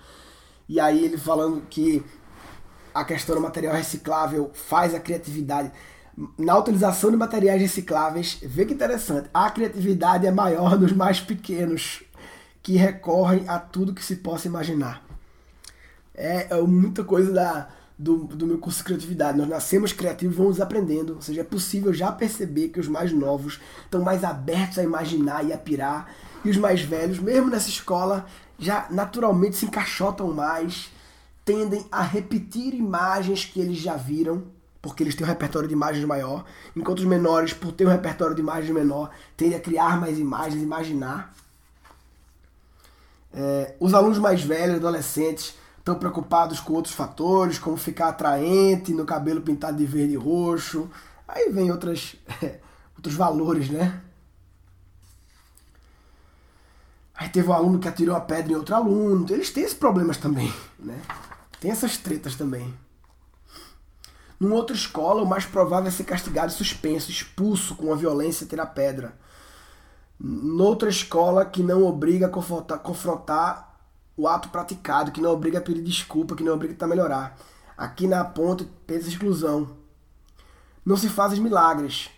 E 0.69 0.81
aí 0.81 1.05
ele 1.05 1.17
falando 1.17 1.63
que 1.71 2.05
a 2.97 3.05
questão 3.05 3.35
do 3.35 3.43
material 3.43 3.75
reciclável 3.75 4.51
faz 4.55 4.95
a 4.95 5.01
criatividade. 5.01 5.71
Na 6.39 6.57
utilização 6.59 7.11
de 7.11 7.17
materiais 7.17 7.61
recicláveis, 7.61 8.39
vê 8.43 8.65
que 8.65 8.73
interessante, 8.73 9.29
a 9.35 9.51
criatividade 9.51 10.27
é 10.27 10.31
maior 10.31 10.81
nos 10.81 10.93
mais 10.93 11.21
pequenos, 11.21 12.03
que 12.63 12.77
recorrem 12.77 13.47
a 13.49 13.59
tudo 13.59 13.93
que 13.93 14.03
se 14.03 14.17
possa 14.17 14.49
imaginar. 14.49 15.05
É, 16.15 16.47
é 16.57 16.63
muita 16.63 17.05
coisa 17.05 17.31
da, 17.31 17.69
do, 17.99 18.25
do 18.25 18.47
meu 18.47 18.57
curso 18.57 18.79
de 18.79 18.85
criatividade. 18.85 19.37
Nós 19.37 19.47
nascemos 19.47 19.93
criativos 19.93 20.35
vamos 20.35 20.59
aprendendo. 20.59 21.17
Ou 21.17 21.21
seja, 21.21 21.43
é 21.43 21.45
possível 21.45 21.93
já 21.93 22.11
perceber 22.11 22.69
que 22.69 22.81
os 22.81 22.89
mais 22.89 23.13
novos 23.13 23.61
estão 23.85 24.01
mais 24.01 24.25
abertos 24.25 24.79
a 24.79 24.83
imaginar 24.83 25.45
e 25.45 25.53
a 25.53 25.59
pirar. 25.59 26.11
E 26.43 26.49
os 26.49 26.57
mais 26.57 26.81
velhos, 26.81 27.19
mesmo 27.19 27.51
nessa 27.51 27.69
escola, 27.69 28.25
já 28.59 28.87
naturalmente 28.91 29.57
se 29.57 29.67
encaixotam 29.67 30.33
mais, 30.33 30.91
tendem 31.47 31.87
a 31.93 32.03
repetir 32.03 32.75
imagens 32.75 33.45
que 33.45 33.61
eles 33.61 33.79
já 33.79 33.95
viram, 33.95 34.43
porque 34.83 35.05
eles 35.05 35.15
têm 35.15 35.25
um 35.25 35.29
repertório 35.29 35.69
de 35.69 35.75
imagens 35.75 36.05
maior, 36.05 36.45
enquanto 36.75 36.99
os 36.99 37.05
menores, 37.05 37.53
por 37.53 37.71
ter 37.71 37.87
um 37.87 37.91
repertório 37.91 38.35
de 38.35 38.43
imagens 38.43 38.75
menor, 38.75 39.11
tendem 39.37 39.57
a 39.57 39.61
criar 39.61 39.99
mais 40.01 40.19
imagens, 40.19 40.61
imaginar. 40.61 41.33
É, 43.33 43.77
os 43.79 43.95
alunos 43.95 44.19
mais 44.19 44.43
velhos, 44.43 44.79
adolescentes, 44.79 45.55
estão 45.79 45.95
preocupados 45.95 46.59
com 46.59 46.73
outros 46.73 46.93
fatores, 46.93 47.61
como 47.61 47.77
ficar 47.77 48.09
atraente 48.09 48.93
no 48.93 49.05
cabelo 49.05 49.41
pintado 49.41 49.77
de 49.77 49.87
verde 49.87 50.15
e 50.15 50.17
roxo. 50.17 50.91
Aí 51.29 51.49
vem 51.53 51.71
outras, 51.71 52.17
outros 52.97 53.15
valores, 53.15 53.71
né? 53.71 54.01
Aí 57.15 57.29
teve 57.29 57.49
um 57.49 57.53
aluno 57.53 57.79
que 57.79 57.87
atirou 57.87 58.17
a 58.17 58.21
pedra 58.21 58.53
em 58.53 58.57
outro 58.57 58.75
aluno. 58.75 59.23
Então 59.23 59.37
eles 59.37 59.51
têm 59.51 59.63
esses 59.63 59.79
problemas 59.79 60.17
também, 60.17 60.53
né? 60.77 61.01
Tem 61.67 61.73
essas 61.73 61.97
tretas 61.97 62.37
também. 62.37 62.73
Numa 64.39 64.55
outra 64.55 64.77
escola, 64.77 65.21
o 65.21 65.27
mais 65.27 65.45
provável 65.45 65.89
é 65.89 65.91
ser 65.91 66.05
castigado 66.05 66.53
suspenso, 66.53 67.11
expulso 67.11 67.75
com 67.75 67.93
a 67.93 67.97
violência 67.97 68.47
ter 68.47 68.61
a 68.61 68.65
pedra. 68.65 69.19
Noutra 70.17 70.89
escola 70.89 71.45
que 71.45 71.65
não 71.65 71.83
obriga 71.83 72.27
a 72.27 72.29
confrontar, 72.29 72.79
confrontar 72.79 73.81
o 74.17 74.29
ato 74.29 74.49
praticado, 74.51 75.11
que 75.11 75.21
não 75.21 75.33
obriga 75.33 75.59
a 75.59 75.61
pedir 75.61 75.83
desculpa, 75.83 76.37
que 76.37 76.45
não 76.45 76.55
obriga 76.55 76.85
a 76.85 76.89
melhorar. 76.89 77.37
Aqui 77.77 78.07
na 78.07 78.25
ponte, 78.25 78.65
pensa 78.87 79.09
exclusão. 79.09 79.77
Não 80.85 80.97
se 80.97 81.09
fazem 81.09 81.41
milagres, 81.41 82.11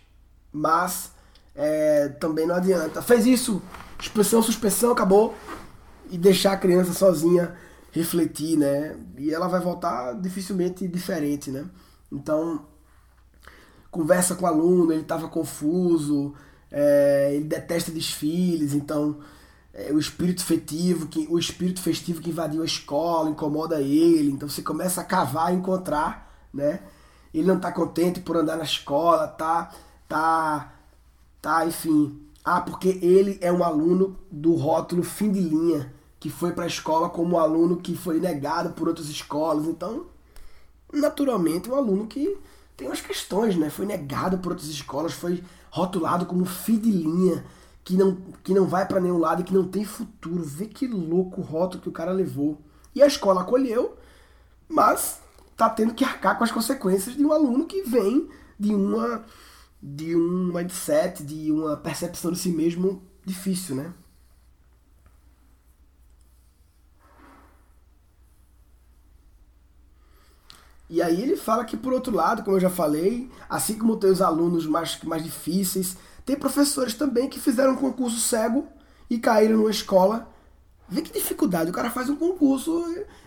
mas 0.53 1.11
é, 1.55 2.09
também 2.19 2.45
não 2.45 2.53
adianta. 2.53 3.01
Fez 3.01 3.25
isso, 3.25 3.59
suspensão, 3.97 4.43
suspensão, 4.43 4.91
acabou. 4.91 5.35
E 6.11 6.19
deixar 6.19 6.51
a 6.51 6.57
criança 6.57 6.93
sozinha 6.93 7.57
refletir, 7.91 8.57
né? 8.57 8.95
E 9.17 9.33
ela 9.33 9.47
vai 9.47 9.59
voltar 9.59 10.13
dificilmente 10.13 10.87
diferente, 10.87 11.49
né? 11.51 11.65
Então, 12.11 12.65
conversa 13.91 14.35
com 14.35 14.45
o 14.45 14.47
aluno, 14.47 14.91
ele 14.91 15.01
estava 15.01 15.27
confuso, 15.27 16.33
é, 16.71 17.31
ele 17.33 17.45
detesta 17.45 17.91
desfiles, 17.91 18.73
então 18.73 19.19
é, 19.73 19.91
o 19.91 19.99
espírito 19.99 20.43
festivo, 20.43 21.07
que, 21.07 21.27
o 21.29 21.37
espírito 21.37 21.81
festivo 21.81 22.21
que 22.21 22.29
invadiu 22.29 22.61
a 22.61 22.65
escola 22.65 23.29
incomoda 23.29 23.81
ele, 23.81 24.31
então 24.31 24.49
você 24.49 24.61
começa 24.61 25.01
a 25.01 25.05
cavar 25.05 25.53
e 25.53 25.57
encontrar, 25.57 26.47
né? 26.53 26.81
Ele 27.33 27.47
não 27.47 27.57
está 27.57 27.71
contente 27.71 28.19
por 28.19 28.35
andar 28.37 28.57
na 28.57 28.63
escola, 28.63 29.27
tá, 29.27 29.71
tá, 30.07 30.73
tá, 31.41 31.65
enfim. 31.65 32.19
Ah, 32.43 32.61
porque 32.61 32.99
ele 33.01 33.37
é 33.41 33.51
um 33.51 33.63
aluno 33.63 34.17
do 34.31 34.55
rótulo 34.55 35.03
fim 35.03 35.31
de 35.31 35.39
linha, 35.39 35.93
que 36.19 36.29
foi 36.29 36.51
para 36.51 36.65
a 36.65 36.67
escola 36.67 37.09
como 37.09 37.39
aluno 37.39 37.77
que 37.77 37.95
foi 37.95 38.19
negado 38.19 38.71
por 38.71 38.87
outras 38.87 39.07
escolas, 39.07 39.65
então 39.67 40.07
naturalmente 40.91 41.69
um 41.69 41.75
aluno 41.75 42.07
que 42.07 42.37
tem 42.75 42.87
umas 42.87 43.01
questões, 43.01 43.55
né? 43.55 43.69
Foi 43.69 43.85
negado 43.85 44.37
por 44.39 44.51
outras 44.51 44.69
escolas, 44.69 45.13
foi 45.13 45.43
rotulado 45.69 46.25
como 46.25 46.45
fim 46.45 46.77
de 46.77 46.91
linha, 46.91 47.45
que 47.83 47.95
não, 47.95 48.17
que 48.43 48.53
não 48.53 48.65
vai 48.65 48.87
para 48.87 48.99
nenhum 48.99 49.17
lado 49.17 49.41
e 49.41 49.43
que 49.43 49.53
não 49.53 49.67
tem 49.67 49.83
futuro. 49.83 50.43
Vê 50.43 50.65
que 50.65 50.87
louco 50.87 51.41
o 51.41 51.43
rótulo 51.43 51.81
que 51.81 51.89
o 51.89 51.93
cara 51.93 52.11
levou. 52.11 52.61
E 52.95 53.01
a 53.01 53.07
escola 53.07 53.41
acolheu, 53.41 53.97
mas 54.67 55.19
tá 55.57 55.69
tendo 55.69 55.93
que 55.93 56.05
arcar 56.05 56.37
com 56.37 56.43
as 56.43 56.51
consequências 56.51 57.15
de 57.15 57.25
um 57.25 57.33
aluno 57.33 57.65
que 57.65 57.83
vem 57.83 58.29
de 58.57 58.73
uma 58.73 59.25
de 59.81 60.15
um 60.15 60.51
mindset, 60.53 61.23
de 61.23 61.51
uma 61.51 61.77
percepção 61.77 62.31
de 62.31 62.39
si 62.39 62.49
mesmo 62.49 63.01
difícil, 63.25 63.75
né? 63.75 63.93
E 70.89 71.01
aí 71.01 71.21
ele 71.21 71.37
fala 71.37 71.63
que, 71.63 71.77
por 71.77 71.93
outro 71.93 72.15
lado, 72.15 72.43
como 72.43 72.57
eu 72.57 72.61
já 72.61 72.69
falei, 72.69 73.29
assim 73.47 73.77
como 73.77 73.97
tem 73.97 74.09
os 74.09 74.21
alunos 74.21 74.65
mais, 74.65 74.99
mais 75.03 75.23
difíceis, 75.23 75.95
tem 76.25 76.35
professores 76.35 76.95
também 76.95 77.29
que 77.29 77.39
fizeram 77.39 77.73
um 77.73 77.77
concurso 77.77 78.19
cego 78.19 78.67
e 79.07 79.19
caíram 79.19 79.57
numa 79.57 79.69
escola. 79.69 80.27
Vê 80.87 81.03
que 81.03 81.13
dificuldade, 81.13 81.69
o 81.69 81.73
cara 81.73 81.91
faz 81.91 82.09
um 82.09 82.15
concurso 82.15 82.83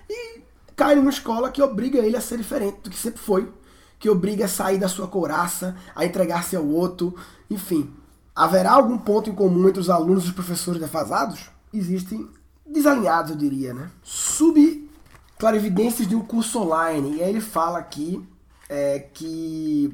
e, 0.08 0.12
e 0.12 0.42
cai 0.74 0.96
numa 0.96 1.10
escola 1.10 1.52
que 1.52 1.62
obriga 1.62 2.00
ele 2.00 2.16
a 2.16 2.20
ser 2.20 2.38
diferente 2.38 2.80
do 2.82 2.90
que 2.90 2.98
sempre 2.98 3.20
foi, 3.20 3.52
que 4.00 4.10
obriga 4.10 4.46
a 4.46 4.48
sair 4.48 4.78
da 4.78 4.88
sua 4.88 5.06
couraça, 5.06 5.76
a 5.94 6.04
entregar-se 6.04 6.56
ao 6.56 6.66
outro, 6.66 7.14
enfim. 7.48 7.92
Haverá 8.34 8.72
algum 8.72 8.98
ponto 8.98 9.30
em 9.30 9.34
comum 9.34 9.68
entre 9.68 9.80
os 9.80 9.90
alunos 9.90 10.24
e 10.24 10.28
os 10.28 10.32
professores 10.32 10.80
defasados? 10.80 11.50
Existem 11.72 12.28
desalinhados, 12.66 13.30
eu 13.30 13.36
diria, 13.36 13.72
né? 13.72 13.90
Sub 14.02 14.81
clarividências 15.42 16.06
de 16.06 16.14
um 16.14 16.20
curso 16.20 16.60
online. 16.60 17.16
E 17.16 17.22
aí 17.24 17.28
ele 17.28 17.40
fala 17.40 17.76
aqui 17.76 18.24
é, 18.68 19.00
que 19.00 19.92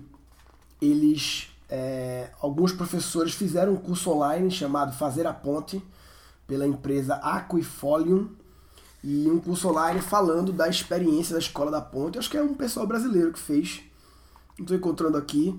eles, 0.78 1.49
é, 1.71 2.28
alguns 2.43 2.71
professores 2.71 3.33
fizeram 3.33 3.73
um 3.73 3.76
curso 3.76 4.11
online 4.11 4.50
chamado 4.50 4.95
Fazer 4.95 5.26
a 5.26 5.33
Ponte 5.33 5.83
pela 6.47 6.67
empresa 6.67 7.14
Aquifolium 7.14 8.28
e 9.02 9.26
um 9.26 9.38
curso 9.38 9.71
online 9.71 10.02
falando 10.02 10.52
da 10.52 10.69
experiência 10.69 11.33
da 11.33 11.38
Escola 11.38 11.71
da 11.71 11.81
Ponte. 11.81 12.19
Acho 12.19 12.28
que 12.28 12.37
é 12.37 12.43
um 12.43 12.52
pessoal 12.52 12.87
brasileiro 12.87 13.33
que 13.33 13.38
fez. 13.38 13.81
Não 14.59 14.64
estou 14.64 14.76
encontrando 14.76 15.17
aqui. 15.17 15.59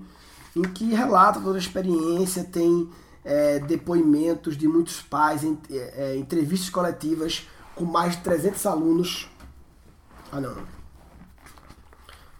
Em 0.54 0.62
que 0.62 0.84
relata 0.94 1.40
toda 1.40 1.56
a 1.56 1.60
experiência, 1.60 2.44
tem 2.44 2.88
é, 3.24 3.58
depoimentos 3.58 4.56
de 4.56 4.68
muitos 4.68 5.02
pais, 5.02 5.42
é, 5.42 5.50
é, 5.96 6.16
entrevistas 6.16 6.70
coletivas 6.70 7.48
com 7.74 7.84
mais 7.84 8.14
de 8.14 8.22
300 8.22 8.66
alunos 8.66 9.28
ah, 10.32 10.40
não. 10.40 10.54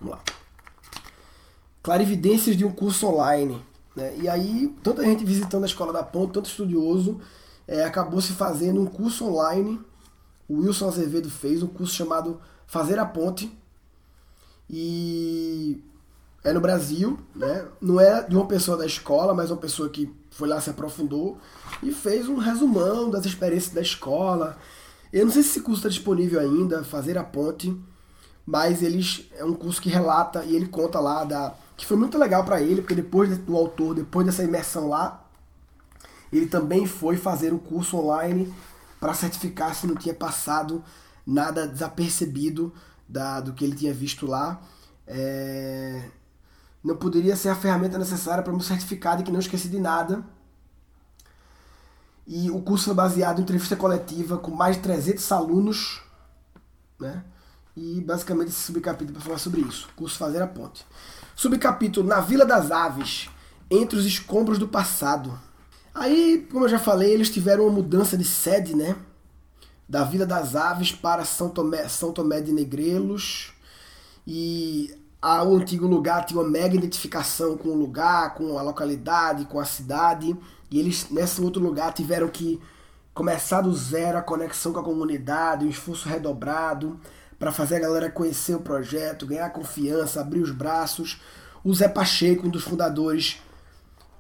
Vamos 0.00 0.16
lá. 0.16 0.20
Clarividências 1.82 2.56
de 2.56 2.64
um 2.64 2.72
curso 2.72 3.06
online. 3.06 3.62
Né? 3.96 4.16
E 4.18 4.28
aí, 4.28 4.74
tanta 4.82 5.04
gente 5.04 5.24
visitando 5.24 5.64
a 5.64 5.66
Escola 5.66 5.92
da 5.92 6.02
Ponte, 6.02 6.34
tanto 6.34 6.48
estudioso, 6.48 7.20
é, 7.66 7.84
acabou 7.84 8.20
se 8.20 8.32
fazendo 8.32 8.80
um 8.80 8.86
curso 8.86 9.26
online. 9.26 9.80
O 10.48 10.60
Wilson 10.60 10.88
Azevedo 10.88 11.30
fez 11.30 11.62
um 11.62 11.68
curso 11.68 11.94
chamado 11.94 12.40
Fazer 12.66 12.98
a 12.98 13.04
Ponte. 13.04 13.56
E 14.68 15.82
é 16.44 16.52
no 16.52 16.60
Brasil, 16.60 17.18
né? 17.34 17.66
Não 17.80 18.00
é 18.00 18.22
de 18.22 18.36
uma 18.36 18.46
pessoa 18.46 18.76
da 18.76 18.86
escola, 18.86 19.34
mas 19.34 19.50
uma 19.50 19.56
pessoa 19.56 19.88
que 19.88 20.14
foi 20.30 20.48
lá, 20.48 20.60
se 20.60 20.70
aprofundou 20.70 21.38
e 21.82 21.92
fez 21.92 22.28
um 22.28 22.36
resumão 22.36 23.10
das 23.10 23.26
experiências 23.26 23.74
da 23.74 23.80
escola, 23.80 24.56
eu 25.12 25.24
não 25.24 25.32
sei 25.32 25.42
se 25.42 25.50
esse 25.50 25.60
curso 25.60 25.80
está 25.80 25.88
disponível 25.88 26.40
ainda, 26.40 26.84
Fazer 26.84 27.18
a 27.18 27.24
Ponte, 27.24 27.76
mas 28.46 28.82
eles 28.82 29.28
é 29.36 29.44
um 29.44 29.54
curso 29.54 29.80
que 29.80 29.88
relata 29.88 30.44
e 30.44 30.54
ele 30.54 30.66
conta 30.66 31.00
lá 31.00 31.24
da 31.24 31.54
que 31.76 31.86
foi 31.86 31.96
muito 31.96 32.18
legal 32.18 32.44
para 32.44 32.60
ele, 32.60 32.82
porque 32.82 32.94
depois 32.94 33.38
do 33.38 33.56
autor, 33.56 33.94
depois 33.94 34.26
dessa 34.26 34.44
imersão 34.44 34.86
lá, 34.86 35.24
ele 36.30 36.46
também 36.46 36.86
foi 36.86 37.16
fazer 37.16 37.54
um 37.54 37.58
curso 37.58 37.96
online 37.96 38.52
para 39.00 39.14
certificar 39.14 39.74
se 39.74 39.86
não 39.86 39.94
tinha 39.94 40.14
passado 40.14 40.84
nada 41.26 41.66
desapercebido 41.66 42.72
da, 43.08 43.40
do 43.40 43.54
que 43.54 43.64
ele 43.64 43.74
tinha 43.74 43.94
visto 43.94 44.26
lá. 44.26 44.60
É, 45.06 46.10
não 46.84 46.96
poderia 46.96 47.34
ser 47.34 47.48
a 47.48 47.54
ferramenta 47.54 47.98
necessária 47.98 48.44
para 48.44 48.52
me 48.52 48.62
certificar 48.62 49.16
de 49.16 49.22
que 49.22 49.32
não 49.32 49.40
esqueci 49.40 49.68
de 49.68 49.80
nada 49.80 50.22
e 52.32 52.48
o 52.48 52.62
curso 52.62 52.84
foi 52.84 52.94
baseado 52.94 53.40
em 53.40 53.42
entrevista 53.42 53.74
coletiva 53.74 54.38
com 54.38 54.52
mais 54.52 54.76
de 54.76 54.82
300 54.82 55.32
alunos, 55.32 56.00
né? 56.96 57.24
E 57.76 58.00
basicamente 58.02 58.50
esse 58.50 58.60
subcapítulo 58.60 59.14
para 59.14 59.26
falar 59.26 59.38
sobre 59.38 59.62
isso. 59.62 59.88
Curso 59.96 60.16
Fazer 60.16 60.40
a 60.40 60.46
Ponte. 60.46 60.86
Subcapítulo 61.34 62.06
Na 62.06 62.20
Vila 62.20 62.46
das 62.46 62.70
Aves, 62.70 63.28
entre 63.68 63.98
os 63.98 64.06
escombros 64.06 64.60
do 64.60 64.68
passado. 64.68 65.36
Aí, 65.92 66.46
como 66.52 66.66
eu 66.66 66.68
já 66.68 66.78
falei, 66.78 67.12
eles 67.12 67.30
tiveram 67.30 67.64
uma 67.64 67.72
mudança 67.72 68.16
de 68.16 68.24
sede, 68.24 68.76
né? 68.76 68.94
Da 69.88 70.04
Vila 70.04 70.24
das 70.24 70.54
Aves 70.54 70.92
para 70.92 71.24
São 71.24 71.48
Tomé, 71.48 71.88
São 71.88 72.12
Tomé 72.12 72.40
de 72.40 72.52
Negrelos. 72.52 73.52
E 74.24 74.96
a, 75.20 75.42
o 75.42 75.56
antigo 75.56 75.88
lugar 75.88 76.24
tinha 76.24 76.40
uma 76.40 76.48
mega 76.48 76.76
identificação 76.76 77.56
com 77.56 77.70
o 77.70 77.76
lugar, 77.76 78.34
com 78.34 78.56
a 78.56 78.62
localidade, 78.62 79.46
com 79.46 79.58
a 79.58 79.64
cidade. 79.64 80.38
E 80.70 80.78
eles, 80.78 81.08
nesse 81.10 81.40
outro 81.40 81.62
lugar, 81.62 81.92
tiveram 81.92 82.28
que 82.28 82.60
começar 83.12 83.60
do 83.60 83.74
zero 83.74 84.18
a 84.18 84.22
conexão 84.22 84.72
com 84.72 84.80
a 84.80 84.84
comunidade, 84.84 85.64
um 85.64 85.70
esforço 85.70 86.08
redobrado 86.08 86.98
para 87.38 87.50
fazer 87.50 87.76
a 87.76 87.80
galera 87.80 88.10
conhecer 88.10 88.54
o 88.54 88.60
projeto, 88.60 89.26
ganhar 89.26 89.50
confiança, 89.50 90.20
abrir 90.20 90.40
os 90.40 90.52
braços. 90.52 91.20
O 91.64 91.74
Zé 91.74 91.88
Pacheco, 91.88 92.46
um 92.46 92.50
dos 92.50 92.62
fundadores, 92.62 93.38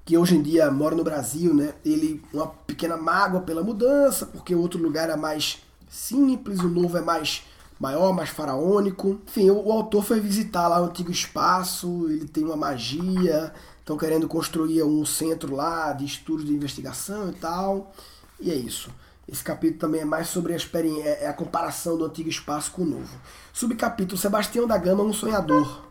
que 0.04 0.16
hoje 0.16 0.36
em 0.36 0.42
dia 0.42 0.70
mora 0.70 0.96
no 0.96 1.04
Brasil, 1.04 1.54
né? 1.54 1.74
Ele, 1.84 2.22
uma 2.32 2.46
pequena 2.46 2.96
mágoa 2.96 3.42
pela 3.42 3.62
mudança, 3.62 4.26
porque 4.26 4.54
o 4.54 4.60
outro 4.60 4.82
lugar 4.82 5.08
é 5.08 5.16
mais 5.16 5.62
simples, 5.88 6.60
o 6.60 6.68
novo 6.68 6.96
é 6.96 7.00
mais 7.00 7.44
maior, 7.78 8.12
mais 8.12 8.30
faraônico. 8.30 9.20
Enfim, 9.26 9.50
o, 9.50 9.66
o 9.66 9.72
autor 9.72 10.04
foi 10.04 10.18
visitar 10.18 10.66
lá 10.68 10.80
o 10.80 10.86
antigo 10.86 11.10
espaço, 11.10 12.06
ele 12.08 12.26
tem 12.26 12.44
uma 12.44 12.56
magia, 12.56 13.52
estão 13.90 13.98
querendo 13.98 14.28
construir 14.28 14.84
um 14.84 15.04
centro 15.04 15.56
lá 15.56 15.92
de 15.92 16.04
estudos 16.04 16.46
de 16.46 16.52
investigação 16.52 17.30
e 17.30 17.32
tal. 17.32 17.92
E 18.38 18.50
é 18.50 18.54
isso. 18.54 18.88
Esse 19.26 19.42
capítulo 19.42 19.80
também 19.80 20.02
é 20.02 20.04
mais 20.04 20.28
sobre 20.28 20.52
a, 20.52 20.56
experiência, 20.56 21.08
é, 21.08 21.24
é 21.24 21.28
a 21.28 21.32
comparação 21.32 21.98
do 21.98 22.04
antigo 22.04 22.28
espaço 22.28 22.70
com 22.70 22.82
o 22.82 22.86
novo. 22.86 23.20
Subcapítulo 23.52 24.16
Sebastião 24.16 24.66
da 24.66 24.78
Gama, 24.78 25.02
um 25.02 25.12
sonhador. 25.12 25.84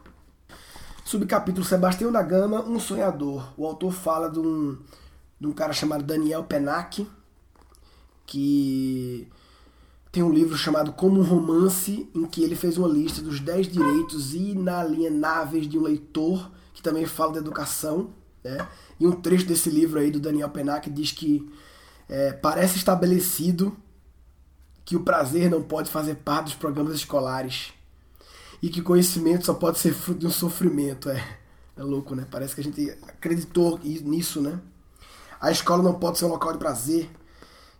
Subcapítulo 1.03 1.65
Sebastião 1.65 2.11
da 2.11 2.21
Gama, 2.21 2.61
um 2.61 2.79
sonhador. 2.79 3.53
O 3.57 3.65
autor 3.65 3.91
fala 3.91 4.29
de 4.29 4.39
um, 4.39 4.77
de 5.39 5.47
um 5.47 5.51
cara 5.51 5.73
chamado 5.73 6.03
Daniel 6.03 6.43
Penac, 6.43 7.05
que 8.25 9.27
tem 10.11 10.23
um 10.23 10.31
livro 10.31 10.57
chamado 10.57 10.93
Como 10.93 11.19
um 11.19 11.23
Romance, 11.23 12.09
em 12.15 12.25
que 12.25 12.43
ele 12.43 12.55
fez 12.55 12.77
uma 12.77 12.87
lista 12.87 13.21
dos 13.21 13.41
10 13.41 13.67
direitos 13.67 14.33
inalienáveis 14.33 15.67
de 15.67 15.77
um 15.77 15.83
leitor 15.83 16.49
que 16.79 16.83
também 16.83 17.05
fala 17.05 17.33
da 17.33 17.39
educação, 17.39 18.09
né? 18.43 18.65
E 18.99 19.05
um 19.05 19.11
trecho 19.11 19.45
desse 19.45 19.69
livro 19.69 19.99
aí 19.99 20.09
do 20.09 20.19
Daniel 20.19 20.49
Penac 20.49 20.89
diz 20.89 21.11
que 21.11 21.47
É, 22.11 22.33
parece 22.33 22.75
estabelecido 22.77 23.77
que 24.83 24.95
o 24.95 25.03
prazer 25.03 25.47
não 25.47 25.61
pode 25.61 25.91
fazer 25.91 26.15
parte 26.15 26.45
dos 26.45 26.55
programas 26.55 26.95
escolares 26.95 27.71
e 28.63 28.67
que 28.69 28.81
conhecimento 28.81 29.45
só 29.45 29.53
pode 29.53 29.77
ser 29.77 29.93
fruto 29.93 30.21
de 30.21 30.25
um 30.25 30.31
sofrimento. 30.31 31.07
É, 31.07 31.23
é 31.77 31.83
louco, 31.83 32.15
né? 32.15 32.25
Parece 32.31 32.55
que 32.55 32.61
a 32.61 32.63
gente 32.63 32.89
acreditou 33.07 33.79
nisso, 33.83 34.41
né? 34.41 34.59
A 35.39 35.51
escola 35.51 35.83
não 35.83 35.99
pode 35.99 36.17
ser 36.17 36.25
um 36.25 36.29
local 36.29 36.51
de 36.51 36.57
prazer, 36.57 37.09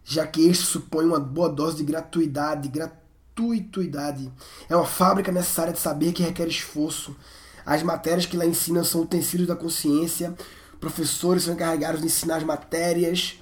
já 0.03 0.27
que 0.27 0.48
este 0.48 0.63
supõe 0.65 1.06
uma 1.06 1.20
boa 1.20 1.50
dose 1.50 1.77
de 1.77 1.84
gratuidade, 1.84 2.70
gratuituidade. 2.70 4.32
É 4.70 4.75
uma 4.75 4.86
fábrica 4.86 5.32
necessária 5.32 5.74
de 5.74 5.79
saber 5.79 6.13
que 6.13 6.22
requer 6.22 6.48
esforço. 6.48 7.15
As 7.70 7.84
matérias 7.84 8.26
que 8.26 8.36
lá 8.36 8.48
ensinam 8.48 8.84
são 8.84 9.02
utensílios 9.02 9.48
da 9.48 9.56
consciência. 9.56 10.34
Professores 10.80 11.44
são 11.44 11.54
encarregados 11.54 12.02
de 12.02 12.08
ensinar 12.08 12.38
as 12.38 12.44
matérias 12.44 13.40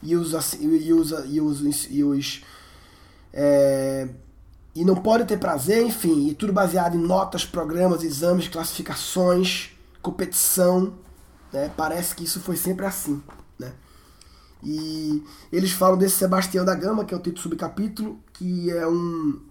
e 0.00 0.14
os, 0.14 0.32
e 0.60 0.68
os, 0.92 1.10
e 1.26 1.40
os, 1.40 1.86
e 1.90 2.04
os 2.04 2.42
é, 3.32 4.08
e 4.76 4.84
não 4.84 4.94
pode 4.94 5.24
ter 5.24 5.38
prazer, 5.38 5.84
enfim, 5.84 6.28
e 6.28 6.34
tudo 6.36 6.52
baseado 6.52 6.94
em 6.94 7.00
notas, 7.00 7.44
programas, 7.44 8.04
exames, 8.04 8.46
classificações, 8.46 9.72
competição. 10.00 10.94
Né? 11.52 11.68
Parece 11.76 12.14
que 12.14 12.22
isso 12.22 12.38
foi 12.38 12.56
sempre 12.56 12.86
assim. 12.86 13.20
Né? 13.58 13.72
E 14.62 15.20
eles 15.50 15.72
falam 15.72 15.98
desse 15.98 16.14
Sebastião 16.14 16.64
da 16.64 16.76
Gama, 16.76 17.04
que 17.04 17.12
é 17.12 17.16
o 17.16 17.20
título 17.20 17.42
subcapítulo, 17.42 18.20
que 18.34 18.70
é 18.70 18.86
um, 18.86 19.42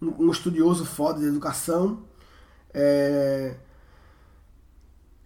um 0.00 0.30
estudioso 0.30 0.84
foda 0.84 1.18
de 1.18 1.26
educação. 1.26 2.11
É, 2.74 3.54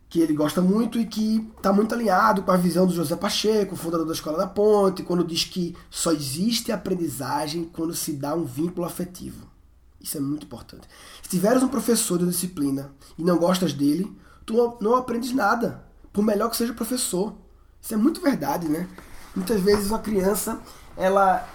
que 0.09 0.21
ele 0.21 0.35
gosta 0.35 0.63
muito 0.63 0.99
e 0.99 1.07
que 1.07 1.47
está 1.57 1.73
muito 1.73 1.95
alinhado 1.95 2.43
com 2.43 2.51
a 2.51 2.57
visão 2.57 2.87
do 2.87 2.95
José 2.95 3.17
Pacheco, 3.17 3.77
fundador 3.77 4.07
da 4.07 4.13
Escola 4.13 4.39
da 4.39 4.47
Ponte, 4.47 5.03
quando 5.03 5.25
diz 5.25 5.45
que 5.45 5.77
só 5.91 6.13
existe 6.13 6.71
aprendizagem 6.71 7.65
quando 7.65 7.95
se 7.95 8.13
dá 8.13 8.35
um 8.35 8.45
vínculo 8.45 8.87
afetivo. 8.87 9.47
Isso 10.01 10.17
é 10.17 10.21
muito 10.21 10.47
importante. 10.47 10.89
Se 11.23 11.29
tiveres 11.29 11.63
um 11.63 11.69
professor 11.69 12.19
de 12.19 12.27
disciplina 12.27 12.93
e 13.19 13.25
não 13.25 13.37
gostas 13.37 13.73
dele, 13.73 14.11
tu 14.45 14.79
não 14.81 14.95
aprendes 14.95 15.33
nada, 15.33 15.85
por 16.13 16.23
melhor 16.23 16.49
que 16.49 16.57
seja 16.57 16.73
o 16.73 16.77
professor. 16.77 17.35
Isso 17.83 17.93
é 17.93 17.97
muito 17.97 18.21
verdade, 18.21 18.69
né? 18.69 18.89
Muitas 19.35 19.61
vezes 19.61 19.91
uma 19.91 19.99
criança, 19.99 20.61
ela 20.97 21.47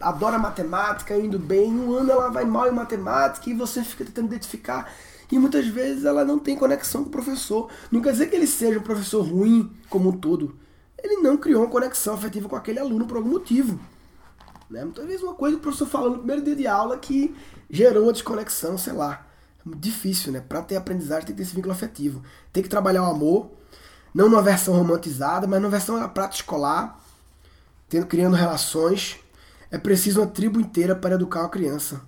adora 0.00 0.38
matemática, 0.38 1.16
indo 1.16 1.38
bem, 1.38 1.72
um 1.72 1.94
ano 1.94 2.10
ela 2.10 2.28
vai 2.28 2.44
mal 2.44 2.68
em 2.68 2.74
matemática 2.74 3.48
e 3.48 3.54
você 3.54 3.82
fica 3.84 4.04
tentando 4.04 4.26
identificar 4.26 4.92
e 5.30 5.38
muitas 5.38 5.66
vezes 5.66 6.04
ela 6.04 6.24
não 6.24 6.38
tem 6.38 6.56
conexão 6.56 7.02
com 7.02 7.08
o 7.08 7.12
professor. 7.12 7.70
Não 7.90 8.00
quer 8.00 8.12
dizer 8.12 8.26
que 8.28 8.36
ele 8.36 8.46
seja 8.46 8.78
um 8.78 8.82
professor 8.82 9.22
ruim 9.22 9.70
como 9.88 10.10
um 10.10 10.12
todo. 10.12 10.56
Ele 11.02 11.16
não 11.16 11.36
criou 11.36 11.62
uma 11.62 11.70
conexão 11.70 12.14
afetiva 12.14 12.48
com 12.48 12.56
aquele 12.56 12.78
aluno 12.78 13.06
por 13.06 13.16
algum 13.16 13.30
motivo. 13.30 13.78
Né? 14.70 14.84
Muitas 14.84 15.06
vezes 15.06 15.22
uma 15.22 15.34
coisa 15.34 15.56
que 15.56 15.60
o 15.60 15.62
professor 15.62 15.86
falou 15.86 16.10
no 16.10 16.18
primeiro 16.18 16.42
dia 16.42 16.56
de 16.56 16.66
aula 16.66 16.98
que 16.98 17.34
gerou 17.70 18.04
uma 18.04 18.12
desconexão, 18.12 18.78
sei 18.78 18.92
lá. 18.92 19.26
É 19.66 19.76
difícil, 19.76 20.32
né? 20.32 20.40
Para 20.40 20.62
ter 20.62 20.76
aprendizagem 20.76 21.26
tem 21.26 21.34
que 21.34 21.42
ter 21.42 21.46
esse 21.46 21.54
vínculo 21.54 21.72
afetivo. 21.72 22.22
Tem 22.52 22.62
que 22.62 22.68
trabalhar 22.68 23.02
o 23.02 23.10
amor, 23.10 23.50
não 24.14 24.28
numa 24.28 24.42
versão 24.42 24.74
romantizada, 24.74 25.46
mas 25.46 25.60
numa 25.60 25.70
versão 25.70 25.98
da 25.98 26.08
prática 26.08 26.42
escolar, 26.42 27.00
tendo, 27.88 28.06
criando 28.06 28.36
relações. 28.36 29.18
É 29.70 29.78
preciso 29.78 30.20
uma 30.20 30.26
tribo 30.26 30.60
inteira 30.60 30.94
para 30.94 31.14
educar 31.14 31.40
uma 31.40 31.48
criança. 31.48 32.02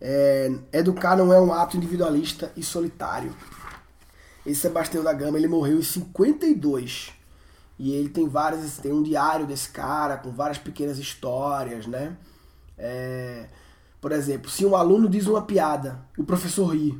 É, 0.00 0.50
educar 0.72 1.16
não 1.16 1.32
é 1.32 1.40
um 1.40 1.52
ato 1.52 1.76
individualista 1.76 2.52
e 2.56 2.62
solitário. 2.62 3.34
Esse 4.46 4.62
Sebastião 4.62 5.04
da 5.04 5.12
Gama 5.12 5.36
ele 5.36 5.48
morreu 5.48 5.78
em 5.78 5.82
52 5.82 7.12
e 7.78 7.92
ele 7.92 8.08
tem 8.08 8.28
várias 8.28 8.78
tem 8.78 8.92
um 8.92 9.02
diário 9.02 9.46
desse 9.46 9.68
cara 9.68 10.16
com 10.16 10.30
várias 10.30 10.58
pequenas 10.58 10.98
histórias, 10.98 11.86
né? 11.86 12.16
É, 12.78 13.46
por 14.00 14.12
exemplo, 14.12 14.50
se 14.50 14.64
um 14.64 14.74
aluno 14.74 15.08
diz 15.08 15.26
uma 15.26 15.42
piada, 15.42 16.00
o 16.16 16.24
professor 16.24 16.66
ri, 16.66 16.98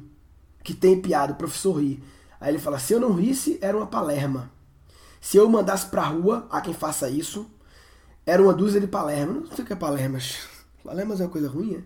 que 0.62 0.74
tem 0.74 1.00
piada, 1.00 1.32
o 1.32 1.36
professor 1.36 1.80
ri. 1.80 2.02
Aí 2.38 2.50
ele 2.50 2.58
fala: 2.58 2.78
se 2.78 2.92
eu 2.92 3.00
não 3.00 3.14
risse, 3.14 3.58
era 3.62 3.76
uma 3.76 3.86
palerma. 3.86 4.50
Se 5.20 5.36
eu 5.36 5.48
mandasse 5.48 5.86
pra 5.86 6.02
rua 6.02 6.46
a 6.50 6.60
quem 6.60 6.74
faça 6.74 7.08
isso, 7.08 7.50
era 8.24 8.42
uma 8.42 8.54
dúzia 8.54 8.80
de 8.80 8.86
palermas. 8.86 9.48
Não 9.48 9.56
sei 9.56 9.64
o 9.64 9.66
que 9.66 9.72
é 9.72 9.76
palermas. 9.76 10.48
Palermas 10.84 11.20
é 11.20 11.24
uma 11.24 11.30
coisa 11.30 11.46
ruim, 11.46 11.74
é? 11.74 11.82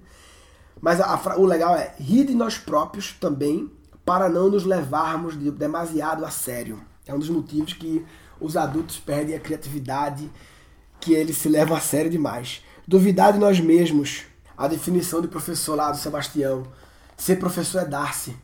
Mas 0.81 1.01
a, 1.01 1.15
a, 1.15 1.39
o 1.39 1.45
legal 1.45 1.75
é 1.75 1.95
rir 1.99 2.25
de 2.25 2.35
nós 2.35 2.59
próprios 2.59 3.13
também, 3.13 3.71
para 4.05 4.29
não 4.29 4.51
nos 4.51 4.65
levarmos 4.65 5.39
de, 5.39 5.51
demasiado 5.51 6.25
a 6.25 6.31
sério. 6.31 6.83
É 7.07 7.15
um 7.15 7.19
dos 7.19 7.31
motivos 7.31 7.73
que 7.73 8.05
os 8.41 8.57
adultos 8.57 8.99
perdem 8.99 9.35
a 9.35 9.41
criatividade, 9.41 10.31
que 11.01 11.15
eles 11.15 11.37
se 11.37 11.49
levam 11.49 11.77
a 11.77 11.81
sério 11.81 12.11
demais. 12.11 12.63
Duvidar 12.87 13.33
de 13.33 13.39
nós 13.39 13.61
mesmos. 13.61 14.25
A 14.57 14.69
definição 14.69 15.21
de 15.21 15.29
professor 15.29 15.75
lá 15.75 15.91
do 15.91 15.97
Sebastião. 15.97 16.65
Ser 17.17 17.37
professor 17.37 17.83
é 17.83 17.85
dar-se. 17.85 18.37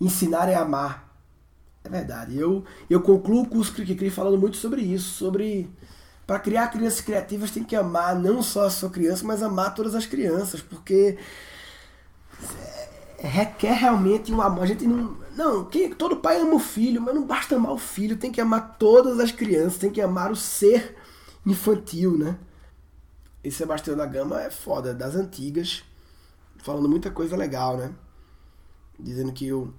Ensinar 0.00 0.48
é 0.48 0.54
amar. 0.54 1.10
É 1.82 1.88
verdade. 1.88 2.38
Eu, 2.38 2.64
eu 2.88 3.00
concluo 3.00 3.42
o 3.42 3.46
curso 3.46 3.72
Cri 3.72 4.10
falando 4.10 4.38
muito 4.38 4.56
sobre 4.56 4.82
isso, 4.82 5.10
sobre 5.14 5.68
para 6.30 6.38
criar 6.38 6.68
crianças 6.68 7.00
criativas 7.00 7.50
tem 7.50 7.64
que 7.64 7.74
amar 7.74 8.14
não 8.14 8.40
só 8.40 8.66
a 8.66 8.70
sua 8.70 8.88
criança, 8.88 9.26
mas 9.26 9.42
amar 9.42 9.74
todas 9.74 9.96
as 9.96 10.06
crianças, 10.06 10.60
porque 10.60 11.18
requer 13.18 13.72
realmente 13.72 14.32
um 14.32 14.40
amor. 14.40 14.62
A 14.62 14.66
gente 14.66 14.86
não. 14.86 15.18
Não, 15.34 15.64
quem, 15.64 15.92
todo 15.92 16.18
pai 16.18 16.40
ama 16.40 16.54
o 16.54 16.60
filho, 16.60 17.00
mas 17.00 17.16
não 17.16 17.26
basta 17.26 17.56
amar 17.56 17.72
o 17.72 17.78
filho, 17.78 18.16
tem 18.16 18.30
que 18.30 18.40
amar 18.40 18.76
todas 18.78 19.18
as 19.18 19.32
crianças, 19.32 19.78
tem 19.78 19.90
que 19.90 20.00
amar 20.00 20.30
o 20.30 20.36
ser 20.36 20.96
infantil, 21.44 22.16
né? 22.16 22.38
Esse 23.42 23.56
Sebastião 23.56 23.96
da 23.96 24.06
Gama 24.06 24.40
é 24.40 24.50
foda, 24.50 24.94
das 24.94 25.16
antigas, 25.16 25.82
falando 26.58 26.88
muita 26.88 27.10
coisa 27.10 27.36
legal, 27.36 27.76
né? 27.76 27.90
Dizendo 28.96 29.32
que 29.32 29.48
eu, 29.48 29.74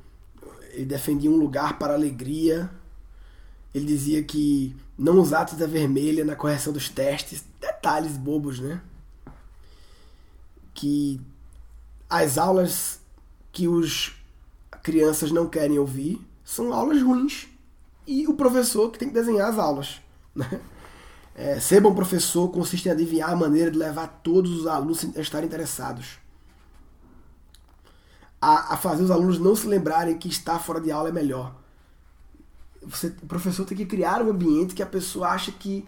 ele 0.71 0.83
defendia 0.83 1.31
um 1.31 1.37
lugar 1.37 1.79
para 1.79 1.93
alegria, 1.93 2.69
ele 3.73 3.85
dizia 3.85 4.21
que 4.21 4.75
não 4.97 5.19
usar 5.19 5.45
tinta 5.45 5.65
vermelha 5.65 6.25
na 6.25 6.35
correção 6.35 6.73
dos 6.73 6.89
testes, 6.89 7.43
detalhes 7.59 8.17
bobos, 8.17 8.59
né? 8.59 8.81
Que 10.73 11.19
as 12.09 12.37
aulas 12.37 12.99
que 13.51 13.67
os 13.67 14.13
crianças 14.83 15.31
não 15.31 15.47
querem 15.47 15.79
ouvir 15.79 16.19
são 16.43 16.73
aulas 16.73 17.01
ruins 17.01 17.47
e 18.05 18.27
o 18.27 18.33
professor 18.33 18.91
que 18.91 18.99
tem 18.99 19.07
que 19.07 19.13
desenhar 19.13 19.49
as 19.49 19.57
aulas, 19.57 20.01
né? 20.35 20.61
É, 21.33 21.61
ser 21.61 21.79
bom 21.79 21.95
professor 21.95 22.49
consiste 22.49 22.89
em 22.89 22.91
adivinhar 22.91 23.29
a 23.29 23.35
maneira 23.35 23.71
de 23.71 23.77
levar 23.77 24.19
todos 24.21 24.51
os 24.51 24.67
alunos 24.67 25.05
a 25.15 25.21
estarem 25.21 25.47
interessados. 25.47 26.19
A, 28.41 28.73
a 28.73 28.77
fazer 28.77 29.03
os 29.03 29.11
alunos 29.11 29.39
não 29.39 29.55
se 29.55 29.65
lembrarem 29.65 30.17
que 30.17 30.27
estar 30.27 30.59
fora 30.59 30.81
de 30.81 30.91
aula 30.91 31.07
é 31.07 31.11
melhor 31.11 31.60
você, 32.81 33.07
o 33.21 33.27
professor 33.27 33.65
tem 33.65 33.77
que 33.77 33.85
criar 33.85 34.21
um 34.21 34.29
ambiente 34.29 34.73
que 34.73 34.83
a 34.83 34.87
pessoa 34.87 35.29
acha 35.29 35.51
que 35.51 35.85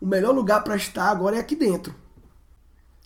o 0.00 0.06
melhor 0.06 0.34
lugar 0.34 0.62
para 0.62 0.76
estar 0.76 1.10
agora 1.10 1.36
é 1.36 1.40
aqui 1.40 1.56
dentro. 1.56 1.94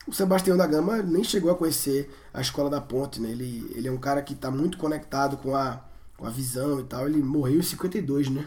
O 0.07 0.13
Sebastião 0.13 0.57
da 0.57 0.67
Gama 0.67 1.03
nem 1.03 1.23
chegou 1.23 1.51
a 1.51 1.55
conhecer 1.55 2.11
a 2.35 2.41
Escola 2.41 2.69
da 2.69 2.81
Ponte, 2.81 3.21
né? 3.21 3.31
Ele, 3.31 3.71
ele 3.75 3.89
é 3.89 3.93
um 3.93 3.99
cara 3.99 4.23
que 4.23 4.33
está 4.33 4.51
muito 4.51 4.77
conectado 4.77 5.37
com 5.37 5.55
a, 5.55 5.81
com 6.17 6.27
a 6.27 6.31
visão 6.31 6.81
e 6.81 6.85
tal. 6.85 7.07
Ele 7.07 7.23
morreu 7.23 7.61
em 7.61 7.63
52, 7.63 8.29
né? 8.29 8.47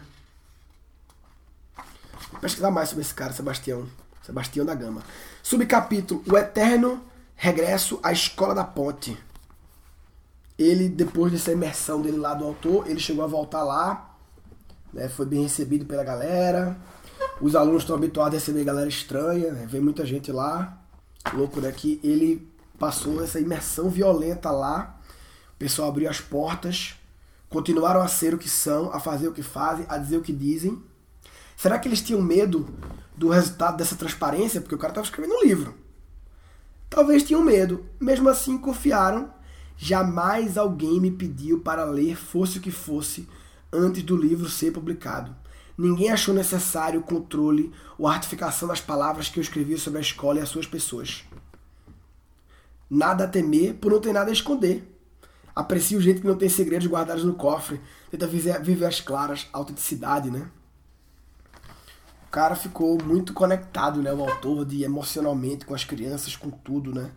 Vou 2.30 2.40
pesquisar 2.40 2.70
mais 2.70 2.88
sobre 2.88 3.02
esse 3.02 3.14
cara, 3.14 3.32
Sebastião. 3.32 3.86
Sebastião 4.22 4.66
da 4.66 4.74
Gama. 4.74 5.02
Subcapítulo: 5.42 6.22
O 6.26 6.36
Eterno 6.36 7.02
Regresso 7.34 7.98
à 8.02 8.12
Escola 8.12 8.54
da 8.54 8.64
Ponte. 8.64 9.16
Ele, 10.58 10.88
depois 10.88 11.32
dessa 11.32 11.52
imersão 11.52 12.00
dele 12.00 12.16
lá 12.16 12.34
do 12.34 12.44
autor, 12.44 12.88
ele 12.88 13.00
chegou 13.00 13.24
a 13.24 13.26
voltar 13.26 13.64
lá 13.64 14.13
né, 14.94 15.08
foi 15.08 15.26
bem 15.26 15.42
recebido 15.42 15.84
pela 15.84 16.04
galera. 16.04 16.76
Os 17.40 17.54
alunos 17.54 17.82
estão 17.82 17.96
habituados 17.96 18.34
a 18.34 18.38
receber 18.38 18.64
galera 18.64 18.88
estranha, 18.88 19.52
né, 19.52 19.66
vem 19.68 19.80
muita 19.80 20.06
gente 20.06 20.32
lá. 20.32 20.80
Louco, 21.32 21.60
né? 21.60 21.72
Que 21.72 22.00
ele 22.04 22.46
passou 22.78 23.22
essa 23.22 23.40
imersão 23.40 23.88
violenta 23.88 24.50
lá. 24.50 25.00
O 25.54 25.58
pessoal 25.58 25.88
abriu 25.88 26.10
as 26.10 26.20
portas, 26.20 26.94
continuaram 27.48 28.02
a 28.02 28.08
ser 28.08 28.34
o 28.34 28.38
que 28.38 28.48
são, 28.48 28.92
a 28.92 29.00
fazer 29.00 29.28
o 29.28 29.32
que 29.32 29.42
fazem, 29.42 29.86
a 29.88 29.96
dizer 29.96 30.18
o 30.18 30.22
que 30.22 30.32
dizem. 30.32 30.82
Será 31.56 31.78
que 31.78 31.88
eles 31.88 32.02
tinham 32.02 32.20
medo 32.20 32.68
do 33.16 33.28
resultado 33.28 33.76
dessa 33.76 33.96
transparência? 33.96 34.60
Porque 34.60 34.74
o 34.74 34.78
cara 34.78 34.90
estava 34.90 35.06
escrevendo 35.06 35.36
um 35.36 35.44
livro. 35.44 35.74
Talvez 36.90 37.22
tinham 37.22 37.42
medo. 37.42 37.86
Mesmo 37.98 38.28
assim, 38.28 38.58
confiaram. 38.58 39.32
Jamais 39.76 40.58
alguém 40.58 41.00
me 41.00 41.10
pediu 41.10 41.60
para 41.60 41.84
ler, 41.84 42.16
fosse 42.16 42.58
o 42.58 42.60
que 42.60 42.70
fosse, 42.70 43.28
antes 43.74 44.02
do 44.02 44.16
livro 44.16 44.48
ser 44.48 44.72
publicado. 44.72 45.34
Ninguém 45.76 46.10
achou 46.10 46.32
necessário 46.32 47.00
o 47.00 47.02
controle 47.02 47.72
ou 47.98 48.06
a 48.06 48.12
ratificação 48.12 48.68
das 48.68 48.80
palavras 48.80 49.28
que 49.28 49.38
eu 49.38 49.42
escrevi 49.42 49.76
sobre 49.76 49.98
a 49.98 50.02
escola 50.02 50.38
e 50.38 50.42
as 50.42 50.48
suas 50.48 50.66
pessoas. 50.66 51.24
Nada 52.88 53.24
a 53.24 53.28
temer 53.28 53.74
por 53.74 53.90
não 53.90 54.00
ter 54.00 54.12
nada 54.12 54.30
a 54.30 54.32
esconder. 54.32 54.88
Aprecie 55.54 55.96
o 55.96 56.00
jeito 56.00 56.20
que 56.20 56.26
não 56.26 56.36
tem 56.36 56.48
segredos 56.48 56.86
guardados 56.86 57.24
no 57.24 57.34
cofre. 57.34 57.80
Tenta 58.10 58.26
viver, 58.26 58.86
as 58.86 59.00
claras, 59.00 59.48
autenticidade, 59.52 60.30
né? 60.30 60.48
cara 62.34 62.56
ficou 62.56 63.00
muito 63.00 63.32
conectado, 63.32 64.02
né? 64.02 64.12
O 64.12 64.28
autor 64.28 64.64
de 64.64 64.82
emocionalmente 64.82 65.64
com 65.64 65.72
as 65.72 65.84
crianças, 65.84 66.34
com 66.34 66.50
tudo, 66.50 66.92
né? 66.92 67.12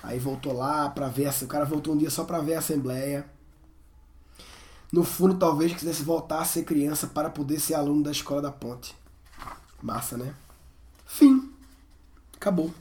Aí 0.00 0.16
voltou 0.16 0.52
lá 0.52 0.88
para 0.88 1.08
ver, 1.08 1.28
o 1.42 1.46
cara 1.48 1.64
voltou 1.64 1.92
um 1.92 1.96
dia 1.96 2.08
só 2.08 2.22
para 2.22 2.38
ver 2.38 2.54
a 2.54 2.60
assembleia. 2.60 3.26
No 4.92 5.04
fundo, 5.04 5.34
talvez 5.34 5.72
quisesse 5.72 6.02
voltar 6.02 6.40
a 6.40 6.44
ser 6.44 6.64
criança 6.64 7.06
para 7.06 7.30
poder 7.30 7.60
ser 7.60 7.74
aluno 7.74 8.02
da 8.02 8.10
escola 8.10 8.42
da 8.42 8.50
Ponte. 8.50 8.94
Massa, 9.82 10.16
né? 10.16 10.34
Fim. 11.06 11.52
Acabou. 12.36 12.72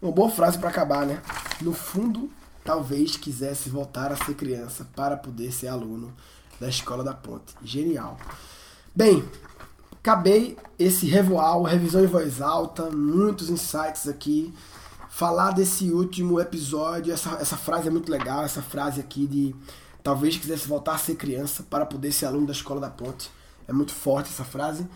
Uma 0.00 0.12
boa 0.12 0.30
frase 0.30 0.58
para 0.58 0.68
acabar, 0.68 1.04
né? 1.04 1.22
No 1.60 1.72
fundo, 1.72 2.30
talvez 2.64 3.16
quisesse 3.16 3.68
voltar 3.68 4.12
a 4.12 4.16
ser 4.16 4.34
criança 4.34 4.86
para 4.94 5.16
poder 5.16 5.52
ser 5.52 5.68
aluno 5.68 6.12
da 6.60 6.68
Escola 6.68 7.02
da 7.02 7.14
Ponte. 7.14 7.54
Genial. 7.62 8.18
Bem, 8.94 9.24
acabei 9.92 10.56
esse 10.78 11.06
revoal, 11.06 11.62
revisão 11.62 12.04
em 12.04 12.06
voz 12.06 12.40
alta, 12.40 12.90
muitos 12.90 13.48
insights 13.50 14.06
aqui. 14.06 14.54
Falar 15.08 15.52
desse 15.52 15.90
último 15.90 16.38
episódio, 16.38 17.12
essa, 17.12 17.30
essa 17.40 17.56
frase 17.56 17.88
é 17.88 17.90
muito 17.90 18.10
legal, 18.10 18.44
essa 18.44 18.62
frase 18.62 19.00
aqui 19.00 19.26
de 19.26 19.54
talvez 20.08 20.38
quisesse 20.38 20.66
voltar 20.66 20.94
a 20.94 20.98
ser 20.98 21.16
criança 21.16 21.62
para 21.62 21.84
poder 21.84 22.10
ser 22.12 22.24
aluno 22.24 22.46
da 22.46 22.52
Escola 22.54 22.80
da 22.80 22.88
Ponte. 22.88 23.30
É 23.68 23.74
muito 23.74 23.92
forte 23.92 24.30
essa 24.30 24.42
frase. 24.42 24.88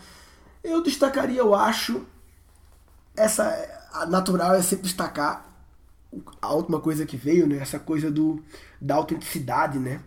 Eu 0.63 0.81
destacaria, 0.81 1.37
eu 1.37 1.53
acho, 1.53 2.03
essa 3.15 3.43
a 3.93 4.07
natural 4.07 4.55
é 4.55 4.61
sempre 4.63 4.85
destacar 4.85 5.47
a 6.41 6.51
última 6.51 6.79
coisa 6.79 7.05
que 7.05 7.15
veio, 7.15 7.45
né? 7.45 7.57
Essa 7.57 7.77
coisa 7.77 8.09
do 8.09 8.43
da 8.81 8.95
autenticidade, 8.95 9.77
né? 9.77 10.01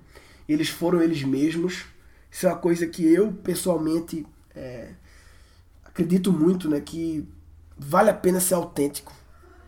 Eles 0.48 0.70
foram 0.70 1.00
eles 1.00 1.22
mesmos. 1.22 1.84
Isso 2.28 2.44
é 2.44 2.48
uma 2.48 2.58
coisa 2.58 2.84
que 2.84 3.06
eu 3.06 3.32
pessoalmente 3.32 4.26
é, 4.56 4.90
acredito 5.84 6.32
muito, 6.32 6.68
né? 6.68 6.80
Que 6.80 7.24
vale 7.78 8.10
a 8.10 8.14
pena 8.14 8.40
ser 8.40 8.54
autêntico, 8.54 9.12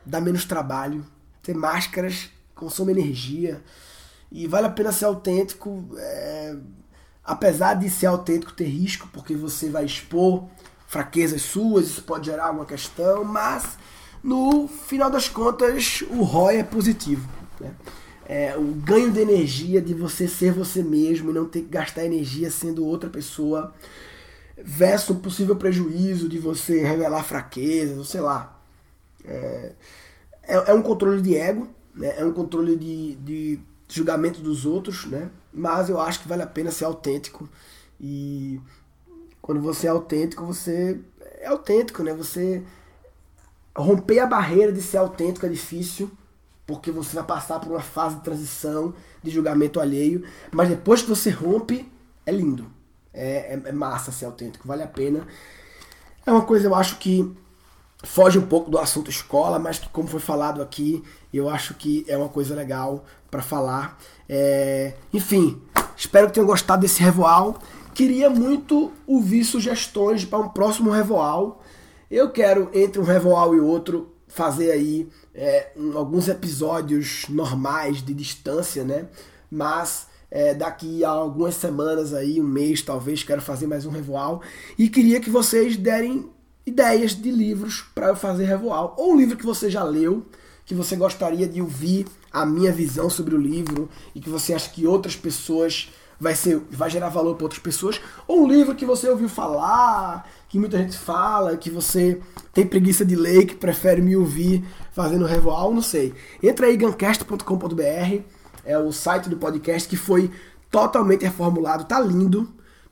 dá 0.05 0.21
menos 0.21 0.45
trabalho, 0.45 1.07
ter 1.45 1.55
máscaras 1.55 2.29
consome 2.57 2.91
energia 2.91 3.63
e 4.31 4.47
vale 4.47 4.67
a 4.67 4.71
pena 4.71 4.93
ser 4.93 5.07
autêntico. 5.07 5.89
É, 5.97 6.57
apesar 7.25 7.75
de 7.75 7.91
ser 7.91 8.07
autêntico 8.07 8.53
ter 8.53 8.65
risco, 8.65 9.09
porque 9.13 9.35
você 9.35 9.69
vai 9.69 9.85
expor 9.85 10.45
fraquezas 10.87 11.43
suas, 11.43 11.87
isso 11.87 12.03
pode 12.03 12.27
gerar 12.27 12.47
alguma 12.47 12.65
questão, 12.65 13.23
mas 13.23 13.77
no 14.23 14.67
final 14.67 15.11
das 15.11 15.29
contas 15.29 16.03
o 16.11 16.23
ROI 16.23 16.57
é 16.57 16.65
positivo. 16.65 17.29
Né? 17.61 17.73
É, 18.27 18.57
o 18.57 18.65
ganho 18.65 19.11
de 19.11 19.21
energia 19.21 19.81
de 19.81 19.93
você 19.93 20.27
ser 20.27 20.53
você 20.53 20.83
mesmo 20.83 21.31
e 21.31 21.35
não 21.35 21.47
ter 21.47 21.63
que 21.63 21.69
gastar 21.69 22.05
energia 22.05 22.51
sendo 22.51 22.85
outra 22.85 23.11
pessoa, 23.11 23.75
versus 24.57 25.11
um 25.11 25.21
possível 25.21 25.57
prejuízo 25.57 26.29
de 26.29 26.39
você 26.39 26.83
revelar 26.83 27.23
fraquezas, 27.23 28.09
sei 28.09 28.21
lá. 28.21 28.59
É, 29.25 29.73
é, 30.43 30.71
é 30.71 30.75
um 30.75 30.83
controle 30.83 31.21
de 31.21 31.37
ego, 31.37 31.69
né? 31.95 32.15
é 32.19 32.25
um 32.25 32.33
controle 32.33 32.77
de, 32.77 33.15
de 33.17 33.61
julgamento 33.89 34.41
dos 34.41 34.67
outros, 34.67 35.07
né? 35.07 35.31
mas 35.53 35.89
eu 35.89 36.01
acho 36.01 36.21
que 36.21 36.29
vale 36.29 36.43
a 36.43 36.47
pena 36.47 36.71
ser 36.71 36.85
autêntico 36.85 37.49
e 38.01 38.61
quando 39.43 39.61
você 39.61 39.87
é 39.87 39.91
autêntico, 39.91 40.45
você 40.45 41.01
é 41.41 41.47
autêntico, 41.47 42.03
né? 42.03 42.13
Você 42.15 42.63
romper 43.77 44.21
a 44.21 44.27
barreira 44.27 44.73
de 44.73 44.83
ser 44.83 44.99
autêntico 44.99 45.47
é 45.47 45.49
difícil, 45.49 46.11
porque 46.67 46.91
você 46.91 47.17
vai 47.17 47.25
passar 47.25 47.59
por 47.59 47.71
uma 47.71 47.81
fase 47.81 48.17
de 48.17 48.23
transição, 48.23 48.95
de 49.23 49.31
julgamento 49.31 49.81
alheio, 49.81 50.25
mas 50.53 50.69
depois 50.69 51.03
que 51.03 51.09
você 51.09 51.31
rompe, 51.31 51.91
é 52.27 52.31
lindo. 52.31 52.71
É, 53.13 53.55
é, 53.55 53.63
é 53.65 53.73
massa 53.73 54.13
ser 54.13 54.27
autêntico, 54.27 54.69
vale 54.69 54.83
a 54.83 54.87
pena. 54.87 55.27
É 56.27 56.31
uma 56.31 56.45
coisa, 56.45 56.67
eu 56.69 56.75
acho 56.75 56.99
que 56.99 57.35
foge 58.05 58.39
um 58.39 58.47
pouco 58.47 58.71
do 58.71 58.79
assunto 58.79 59.11
escola, 59.11 59.59
mas 59.59 59.79
que, 59.79 59.89
como 59.89 60.09
foi 60.09 60.21
falado 60.21 60.63
aqui, 60.63 61.03
eu 61.33 61.49
acho 61.49 61.75
que 61.75 62.05
é 62.09 62.17
uma 62.17 62.29
coisa 62.29 62.55
legal 62.55 63.05
para 63.31 63.43
falar. 63.43 63.99
É... 64.29 64.95
Enfim, 65.13 65.61
espero 65.97 66.29
que 66.29 66.35
tenham 66.35 66.47
gostado 66.47 66.83
desse 66.83 67.03
revoal. 67.03 67.59
Queria 67.99 68.31
muito 68.31 68.93
ouvir 69.09 69.43
sugestões 69.45 70.25
para 70.25 70.39
um 70.39 70.49
próximo 70.49 70.89
Revoal. 70.89 71.61
Eu 72.09 72.31
quero, 72.31 72.71
entre 72.73 73.01
um 73.01 73.05
Revoal 73.05 73.57
e 73.57 73.59
outro, 73.59 74.15
fazer 74.29 74.71
aí 74.71 75.09
é, 75.35 75.73
um, 75.77 75.99
alguns 75.99 76.29
episódios 76.29 77.25
normais 77.29 78.01
de 78.01 78.15
distância, 78.15 78.85
né? 78.85 79.09
Mas 79.51 80.07
é, 80.31 80.55
daqui 80.55 81.05
a 81.05 81.09
algumas 81.09 81.57
semanas 81.57 82.15
aí, 82.15 82.41
um 82.41 82.45
mês 82.45 82.83
talvez, 82.83 83.25
quero 83.25 83.43
fazer 83.43 83.67
mais 83.67 83.85
um 83.85 83.91
Revoal. 83.91 84.43
E 84.79 84.89
queria 84.89 85.19
que 85.19 85.29
vocês 85.29 85.77
derem 85.77 86.31
ideias 86.69 87.15
de 87.15 87.31
livros 87.31 87.85
para 87.95 88.09
eu 88.09 88.17
fazer 88.17 88.45
Revoal. 88.45 88.95
Ou 88.97 89.13
um 89.13 89.17
livro 89.17 89.37
que 89.37 89.45
você 89.45 89.71
já 89.71 89.83
leu, 89.83 90.27
que 90.65 90.75
você 90.75 90.97
gostaria 90.97 91.49
de 91.49 91.61
ouvir 91.61 92.07
a 92.33 92.45
minha 92.45 92.73
visão 92.73 93.09
sobre 93.09 93.35
o 93.35 93.41
livro 93.41 93.89
e 94.15 94.21
que 94.21 94.29
você 94.29 94.55
acha 94.55 94.71
que 94.71 94.87
outras 94.87 95.17
pessoas 95.17 95.91
vai, 96.21 96.35
ser, 96.35 96.61
vai 96.71 96.91
gerar 96.91 97.09
valor 97.09 97.37
para 97.37 97.45
outras 97.45 97.61
pessoas, 97.61 98.01
ou 98.27 98.43
um 98.43 98.49
livro 98.49 98.75
que 98.75 98.85
você 98.85 99.09
ouviu 99.09 99.29
falar, 99.29 100.29
que 100.49 100.59
muita 100.59 100.79
gente 100.79 100.97
fala, 100.97 101.57
que 101.57 101.71
você 101.71 102.21
tem 102.53 102.67
preguiça 102.67 103.05
de 103.05 103.15
ler, 103.15 103.47
que 103.47 103.55
prefere 103.55 104.03
me 104.03 104.17
ouvir 104.17 104.65
fazendo 104.93 105.25
revoal, 105.25 105.73
não 105.73 105.83
sei. 105.83 106.13
Entra 106.43 106.67
aí 106.67 106.77
gancast.com.br, 106.77 108.23
é 108.65 108.79
o 108.79 108.93
site 108.93 109.29
do 109.29 109.37
podcast 109.37 109.89
que 109.89 109.97
foi 109.97 110.31
totalmente 110.71 111.23
reformulado, 111.23 111.85
tá 111.85 112.01
lindo. 112.01 112.49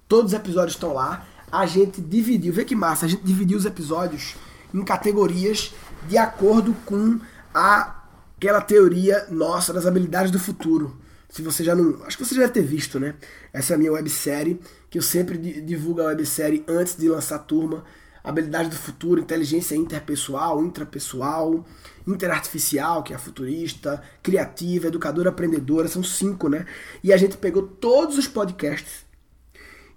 Todos 0.09 0.33
os 0.33 0.39
episódios 0.39 0.75
estão 0.75 0.95
lá. 0.95 1.27
A 1.57 1.65
gente 1.65 2.03
dividiu, 2.03 2.53
vê 2.53 2.67
que 2.67 2.77
massa, 2.77 3.07
a 3.07 3.09
gente 3.09 3.25
dividiu 3.25 3.57
os 3.57 3.65
episódios 3.65 4.37
em 4.75 4.85
categorias 4.85 5.73
de 6.07 6.19
acordo 6.19 6.75
com 6.85 7.19
a, 7.55 8.05
aquela 8.37 8.61
teoria 8.61 9.27
nossa 9.31 9.73
das 9.73 9.87
habilidades 9.87 10.31
do 10.31 10.39
futuro. 10.39 10.99
Se 11.31 11.41
você 11.41 11.65
já 11.65 11.75
não. 11.75 12.05
Acho 12.05 12.19
que 12.19 12.27
você 12.27 12.35
já 12.35 12.43
deve 12.43 12.53
ter 12.53 12.63
visto, 12.63 13.01
né? 13.01 13.15
Essa 13.55 13.73
é 13.73 13.75
a 13.75 13.79
minha 13.79 13.91
websérie, 13.91 14.61
que 14.91 14.99
eu 14.99 15.03
sempre 15.03 15.39
divulgo 15.39 16.03
a 16.03 16.09
websérie 16.09 16.63
antes 16.69 16.95
de 16.95 17.09
lançar 17.09 17.37
a 17.37 17.39
turma. 17.39 17.85
Habilidade 18.23 18.69
do 18.69 18.77
futuro, 18.77 19.19
inteligência 19.19 19.75
interpessoal, 19.75 20.63
intrapessoal, 20.63 21.65
interartificial, 22.07 23.03
que 23.03 23.15
é 23.15 23.17
a 23.17 23.19
futurista, 23.19 24.03
criativa, 24.23 24.89
educadora 24.89 25.31
aprendedora, 25.31 25.89
são 25.89 26.03
cinco, 26.03 26.51
né? 26.51 26.67
E 27.03 27.15
a 27.15 27.17
gente 27.17 27.39
pegou 27.39 27.63
todos 27.63 28.19
os 28.19 28.29
podcasts 28.29 29.07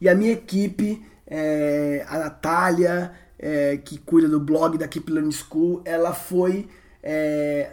e 0.01 0.07
a 0.07 0.15
minha 0.15 0.31
equipe, 0.31 1.01
é, 1.29 2.05
a 2.07 2.17
Natália, 2.17 3.11
é, 3.37 3.77
que 3.77 3.97
cuida 3.97 4.27
do 4.27 4.39
blog 4.39 4.77
da 4.77 4.87
Keep 4.87 5.11
Learning 5.11 5.31
School, 5.31 5.81
ela 5.85 6.13
foi 6.13 6.67
é, 7.03 7.71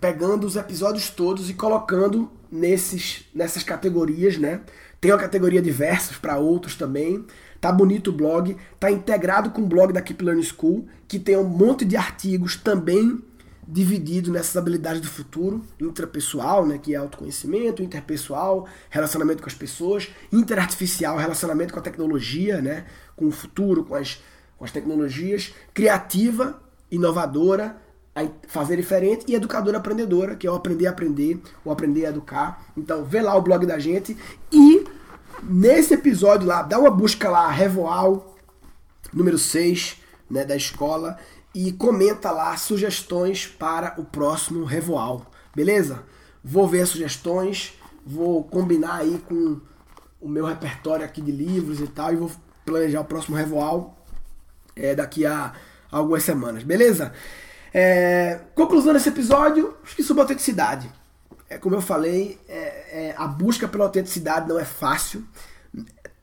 pegando 0.00 0.46
os 0.46 0.56
episódios 0.56 1.10
todos 1.10 1.48
e 1.48 1.54
colocando 1.54 2.30
nesses, 2.50 3.24
nessas 3.34 3.62
categorias, 3.62 4.36
né? 4.36 4.60
Tem 5.00 5.10
uma 5.10 5.18
categoria 5.18 5.60
de 5.60 5.70
versos 5.70 6.16
para 6.16 6.38
outros 6.38 6.76
também. 6.76 7.24
Tá 7.60 7.72
bonito 7.72 8.10
o 8.10 8.12
blog, 8.12 8.56
tá 8.78 8.90
integrado 8.90 9.50
com 9.50 9.62
o 9.62 9.66
blog 9.66 9.92
da 9.92 10.02
Keep 10.02 10.24
Learning 10.24 10.42
School, 10.42 10.86
que 11.08 11.18
tem 11.18 11.36
um 11.36 11.44
monte 11.44 11.84
de 11.84 11.96
artigos 11.96 12.56
também 12.56 13.20
dividido 13.66 14.30
nessas 14.30 14.56
habilidades 14.56 15.00
do 15.00 15.08
futuro, 15.08 15.62
intrapessoal, 15.80 16.66
né, 16.66 16.78
que 16.78 16.94
é 16.94 16.98
autoconhecimento, 16.98 17.82
interpessoal, 17.82 18.66
relacionamento 18.90 19.42
com 19.42 19.48
as 19.48 19.54
pessoas, 19.54 20.08
interartificial, 20.32 21.16
relacionamento 21.16 21.72
com 21.72 21.78
a 21.78 21.82
tecnologia, 21.82 22.60
né, 22.60 22.86
com 23.16 23.26
o 23.26 23.30
futuro, 23.30 23.84
com 23.84 23.94
as, 23.94 24.20
com 24.58 24.64
as 24.64 24.72
tecnologias, 24.72 25.54
criativa, 25.72 26.60
inovadora, 26.90 27.76
fazer 28.46 28.76
diferente 28.76 29.24
e 29.26 29.34
educadora 29.34 29.78
aprendedora, 29.78 30.36
que 30.36 30.46
é 30.46 30.50
o 30.50 30.54
aprender 30.54 30.86
a 30.86 30.90
aprender, 30.90 31.40
o 31.64 31.70
aprender 31.70 32.04
a 32.04 32.10
educar. 32.10 32.66
Então, 32.76 33.04
vê 33.04 33.22
lá 33.22 33.34
o 33.34 33.40
blog 33.40 33.64
da 33.64 33.78
gente 33.78 34.16
e 34.52 34.84
nesse 35.42 35.94
episódio 35.94 36.46
lá, 36.46 36.62
dá 36.62 36.78
uma 36.78 36.90
busca 36.90 37.30
lá, 37.30 37.50
Revoal, 37.50 38.36
número 39.12 39.38
6, 39.38 39.96
né, 40.30 40.44
da 40.44 40.56
escola, 40.56 41.18
e 41.54 41.72
comenta 41.72 42.30
lá 42.30 42.56
sugestões 42.56 43.46
para 43.46 43.94
o 43.98 44.04
próximo 44.04 44.64
Revoal, 44.64 45.30
beleza? 45.54 46.02
Vou 46.42 46.66
ver 46.66 46.86
sugestões, 46.86 47.74
vou 48.04 48.44
combinar 48.44 48.96
aí 48.96 49.22
com 49.28 49.60
o 50.20 50.28
meu 50.28 50.46
repertório 50.46 51.04
aqui 51.04 51.20
de 51.20 51.32
livros 51.32 51.80
e 51.80 51.86
tal, 51.86 52.12
e 52.12 52.16
vou 52.16 52.30
planejar 52.64 53.00
o 53.00 53.04
próximo 53.04 53.36
Revoal 53.36 53.96
é, 54.74 54.94
daqui 54.94 55.26
a 55.26 55.52
algumas 55.90 56.22
semanas, 56.22 56.62
beleza? 56.62 57.12
É, 57.74 58.40
conclusão 58.54 58.92
desse 58.92 59.08
episódio, 59.08 59.74
acho 59.82 59.96
que 59.96 60.02
sobre 60.02 60.22
autenticidade. 60.22 60.90
É, 61.48 61.58
como 61.58 61.74
eu 61.74 61.82
falei, 61.82 62.38
é, 62.48 63.08
é, 63.08 63.14
a 63.16 63.26
busca 63.26 63.68
pela 63.68 63.84
autenticidade 63.84 64.48
não 64.48 64.58
é 64.58 64.64
fácil. 64.64 65.22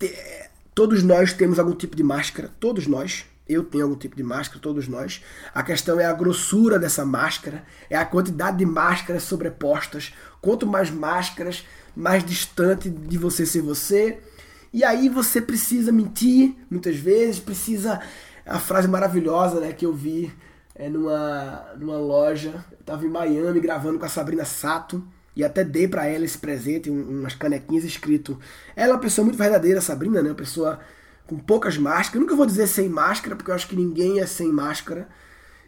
É, 0.01 0.49
todos 0.73 1.03
nós 1.03 1.33
temos 1.33 1.59
algum 1.59 1.73
tipo 1.73 1.95
de 1.95 2.03
máscara, 2.03 2.49
todos 2.59 2.87
nós. 2.87 3.25
Eu 3.49 3.63
tenho 3.63 3.85
algum 3.85 3.95
tipo 3.95 4.15
de 4.15 4.21
máscara, 4.21 4.61
todos 4.61 4.87
nós. 4.87 5.23
A 5.53 5.63
questão 5.63 5.99
é 5.99 6.05
a 6.05 6.13
grossura 6.13 6.77
dessa 6.77 7.03
máscara, 7.03 7.63
é 7.89 7.97
a 7.97 8.05
quantidade 8.05 8.57
de 8.57 8.65
máscaras 8.65 9.23
sobrepostas. 9.23 10.13
Quanto 10.39 10.67
mais 10.67 10.91
máscaras, 10.91 11.65
mais 11.95 12.23
distante 12.23 12.89
de 12.89 13.17
você 13.17 13.47
ser 13.47 13.61
você. 13.61 14.19
E 14.71 14.83
aí 14.83 15.09
você 15.09 15.41
precisa 15.41 15.91
mentir, 15.91 16.55
muitas 16.69 16.95
vezes, 16.95 17.39
precisa 17.39 17.99
a 18.45 18.59
frase 18.59 18.87
maravilhosa 18.87 19.59
né, 19.59 19.73
que 19.73 19.85
eu 19.85 19.93
vi 19.93 20.31
é, 20.75 20.87
numa, 20.87 21.73
numa 21.75 21.97
loja. 21.97 22.63
Eu 22.71 22.77
tava 22.85 23.03
em 23.03 23.09
Miami 23.09 23.59
gravando 23.59 23.97
com 23.97 24.05
a 24.05 24.09
Sabrina 24.09 24.45
Sato 24.45 25.03
e 25.35 25.43
até 25.43 25.63
dei 25.63 25.87
para 25.87 26.05
ela 26.05 26.25
esse 26.25 26.37
presente, 26.37 26.89
umas 26.89 27.33
canequinhas 27.33 27.83
escrito. 27.83 28.39
Ela 28.75 28.91
é 28.91 28.93
uma 28.93 29.01
pessoa 29.01 29.25
muito 29.25 29.37
verdadeira, 29.37 29.81
Sabrina, 29.81 30.21
né? 30.21 30.29
Uma 30.29 30.35
pessoa 30.35 30.79
com 31.29 31.37
poucas 31.37 31.77
máscaras. 31.77 32.19
Nunca 32.19 32.35
vou 32.35 32.45
dizer 32.45 32.65
sem 32.67 32.89
máscara, 32.89 33.35
porque 33.35 33.51
eu 33.51 33.55
acho 33.55 33.67
que 33.67 33.75
ninguém 33.75 34.19
é 34.19 34.25
sem 34.25 34.51
máscara. 34.51 35.07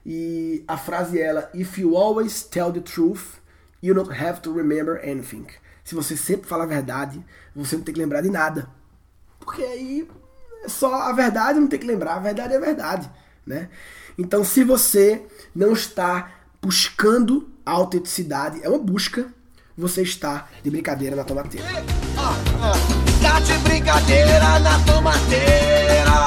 E 0.04 0.63
a 0.67 0.76
frase 0.76 1.19
é 1.19 1.24
ela: 1.24 1.52
If 1.54 1.78
you 1.78 1.95
always 1.95 2.41
tell 2.41 2.74
the 2.74 2.82
truth, 2.82 3.39
you 3.82 3.93
don't 3.93 4.12
have 4.12 4.41
to 4.41 4.52
remember 4.52 5.00
anything. 5.04 5.45
Se 5.84 5.93
você 5.93 6.17
sempre 6.17 6.47
fala 6.47 6.63
a 6.63 6.67
verdade, 6.67 7.24
você 7.56 7.76
não 7.76 7.84
tem 7.84 7.93
que 7.93 8.02
lembrar 8.02 8.21
de 8.21 8.30
nada. 8.30 8.67
Porque 9.39 9.62
aí 9.62 10.08
é 10.63 10.67
só 10.67 10.93
a 10.93 11.13
verdade 11.13 11.60
não 11.60 11.67
tem 11.67 11.80
que 11.80 11.88
lembrar, 11.88 12.15
a 12.15 12.19
verdade 12.19 12.54
é 12.54 12.58
a 12.58 12.60
verdade, 12.60 13.12
né? 13.45 13.69
Então, 14.17 14.43
se 14.43 14.63
você 14.63 15.26
não 15.56 15.74
está 15.74 16.32
buscando 16.62 17.50
autenticidade, 17.65 18.60
é 18.63 18.69
uma 18.69 18.78
busca, 18.78 19.28
você 19.78 20.02
está 20.02 20.47
de 20.63 20.69
brincadeira 20.69 21.15
na 21.15 21.24
tomateira. 21.24 21.65
Tá 23.22 23.40
de 23.40 23.54
brincadeira 23.60 24.60
na 24.60 24.80
tomateira. 24.86 26.22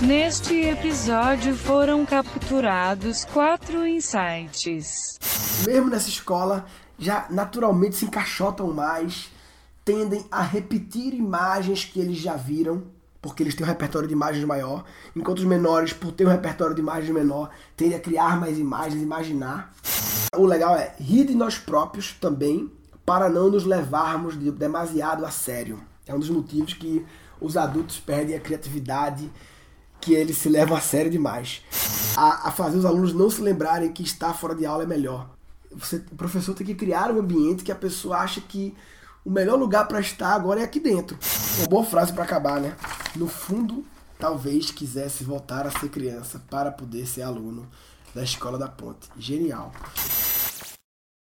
Neste 0.00 0.54
episódio 0.60 1.56
foram 1.56 2.04
capturados 2.04 3.24
quatro 3.24 3.86
insights. 3.86 5.18
Mesmo 5.66 5.88
nessa 5.88 6.08
escola, 6.08 6.66
já 6.98 7.26
naturalmente 7.30 7.96
se 7.96 8.04
encaixotam 8.04 8.72
mais, 8.72 9.30
tendem 9.84 10.24
a 10.30 10.42
repetir 10.42 11.14
imagens 11.14 11.84
que 11.84 12.00
eles 12.00 12.18
já 12.18 12.34
viram, 12.36 12.84
porque 13.20 13.42
eles 13.42 13.54
têm 13.54 13.64
um 13.64 13.68
repertório 13.68 14.08
de 14.08 14.14
imagens 14.14 14.44
maior, 14.44 14.84
enquanto 15.14 15.38
os 15.38 15.44
menores, 15.44 15.92
por 15.92 16.12
ter 16.12 16.26
um 16.26 16.30
repertório 16.30 16.74
de 16.74 16.80
imagens 16.80 17.10
menor, 17.10 17.50
tendem 17.76 17.96
a 17.96 18.00
criar 18.00 18.38
mais 18.38 18.58
imagens, 18.58 19.02
imaginar. 19.02 19.72
O 20.36 20.44
legal 20.46 20.76
é 20.76 20.94
rir 20.98 21.24
de 21.24 21.34
nós 21.34 21.58
próprios 21.58 22.12
também, 22.12 22.70
para 23.10 23.28
não 23.28 23.50
nos 23.50 23.64
levarmos 23.64 24.38
de 24.38 24.52
demasiado 24.52 25.26
a 25.26 25.32
sério. 25.32 25.80
É 26.06 26.14
um 26.14 26.20
dos 26.20 26.30
motivos 26.30 26.74
que 26.74 27.04
os 27.40 27.56
adultos 27.56 27.98
perdem 27.98 28.36
a 28.36 28.40
criatividade, 28.40 29.28
que 30.00 30.14
eles 30.14 30.36
se 30.36 30.48
levam 30.48 30.76
a 30.76 30.80
sério 30.80 31.10
demais. 31.10 31.60
A, 32.16 32.46
a 32.46 32.52
fazer 32.52 32.78
os 32.78 32.84
alunos 32.84 33.12
não 33.12 33.28
se 33.28 33.42
lembrarem 33.42 33.92
que 33.92 34.04
estar 34.04 34.32
fora 34.32 34.54
de 34.54 34.64
aula 34.64 34.84
é 34.84 34.86
melhor. 34.86 35.28
Você, 35.72 35.96
o 36.12 36.14
professor 36.14 36.54
tem 36.54 36.64
que 36.64 36.76
criar 36.76 37.10
um 37.10 37.18
ambiente 37.18 37.64
que 37.64 37.72
a 37.72 37.74
pessoa 37.74 38.18
acha 38.18 38.40
que 38.40 38.76
o 39.24 39.30
melhor 39.30 39.58
lugar 39.58 39.88
para 39.88 39.98
estar 39.98 40.32
agora 40.32 40.60
é 40.60 40.62
aqui 40.62 40.78
dentro. 40.78 41.18
Uma 41.58 41.66
boa 41.66 41.84
frase 41.84 42.12
para 42.12 42.22
acabar, 42.22 42.60
né? 42.60 42.76
No 43.16 43.26
fundo, 43.26 43.84
talvez 44.20 44.70
quisesse 44.70 45.24
voltar 45.24 45.66
a 45.66 45.70
ser 45.72 45.88
criança 45.88 46.40
para 46.48 46.70
poder 46.70 47.08
ser 47.08 47.22
aluno 47.22 47.68
da 48.14 48.22
Escola 48.22 48.56
da 48.56 48.68
Ponte. 48.68 49.08
Genial. 49.18 49.72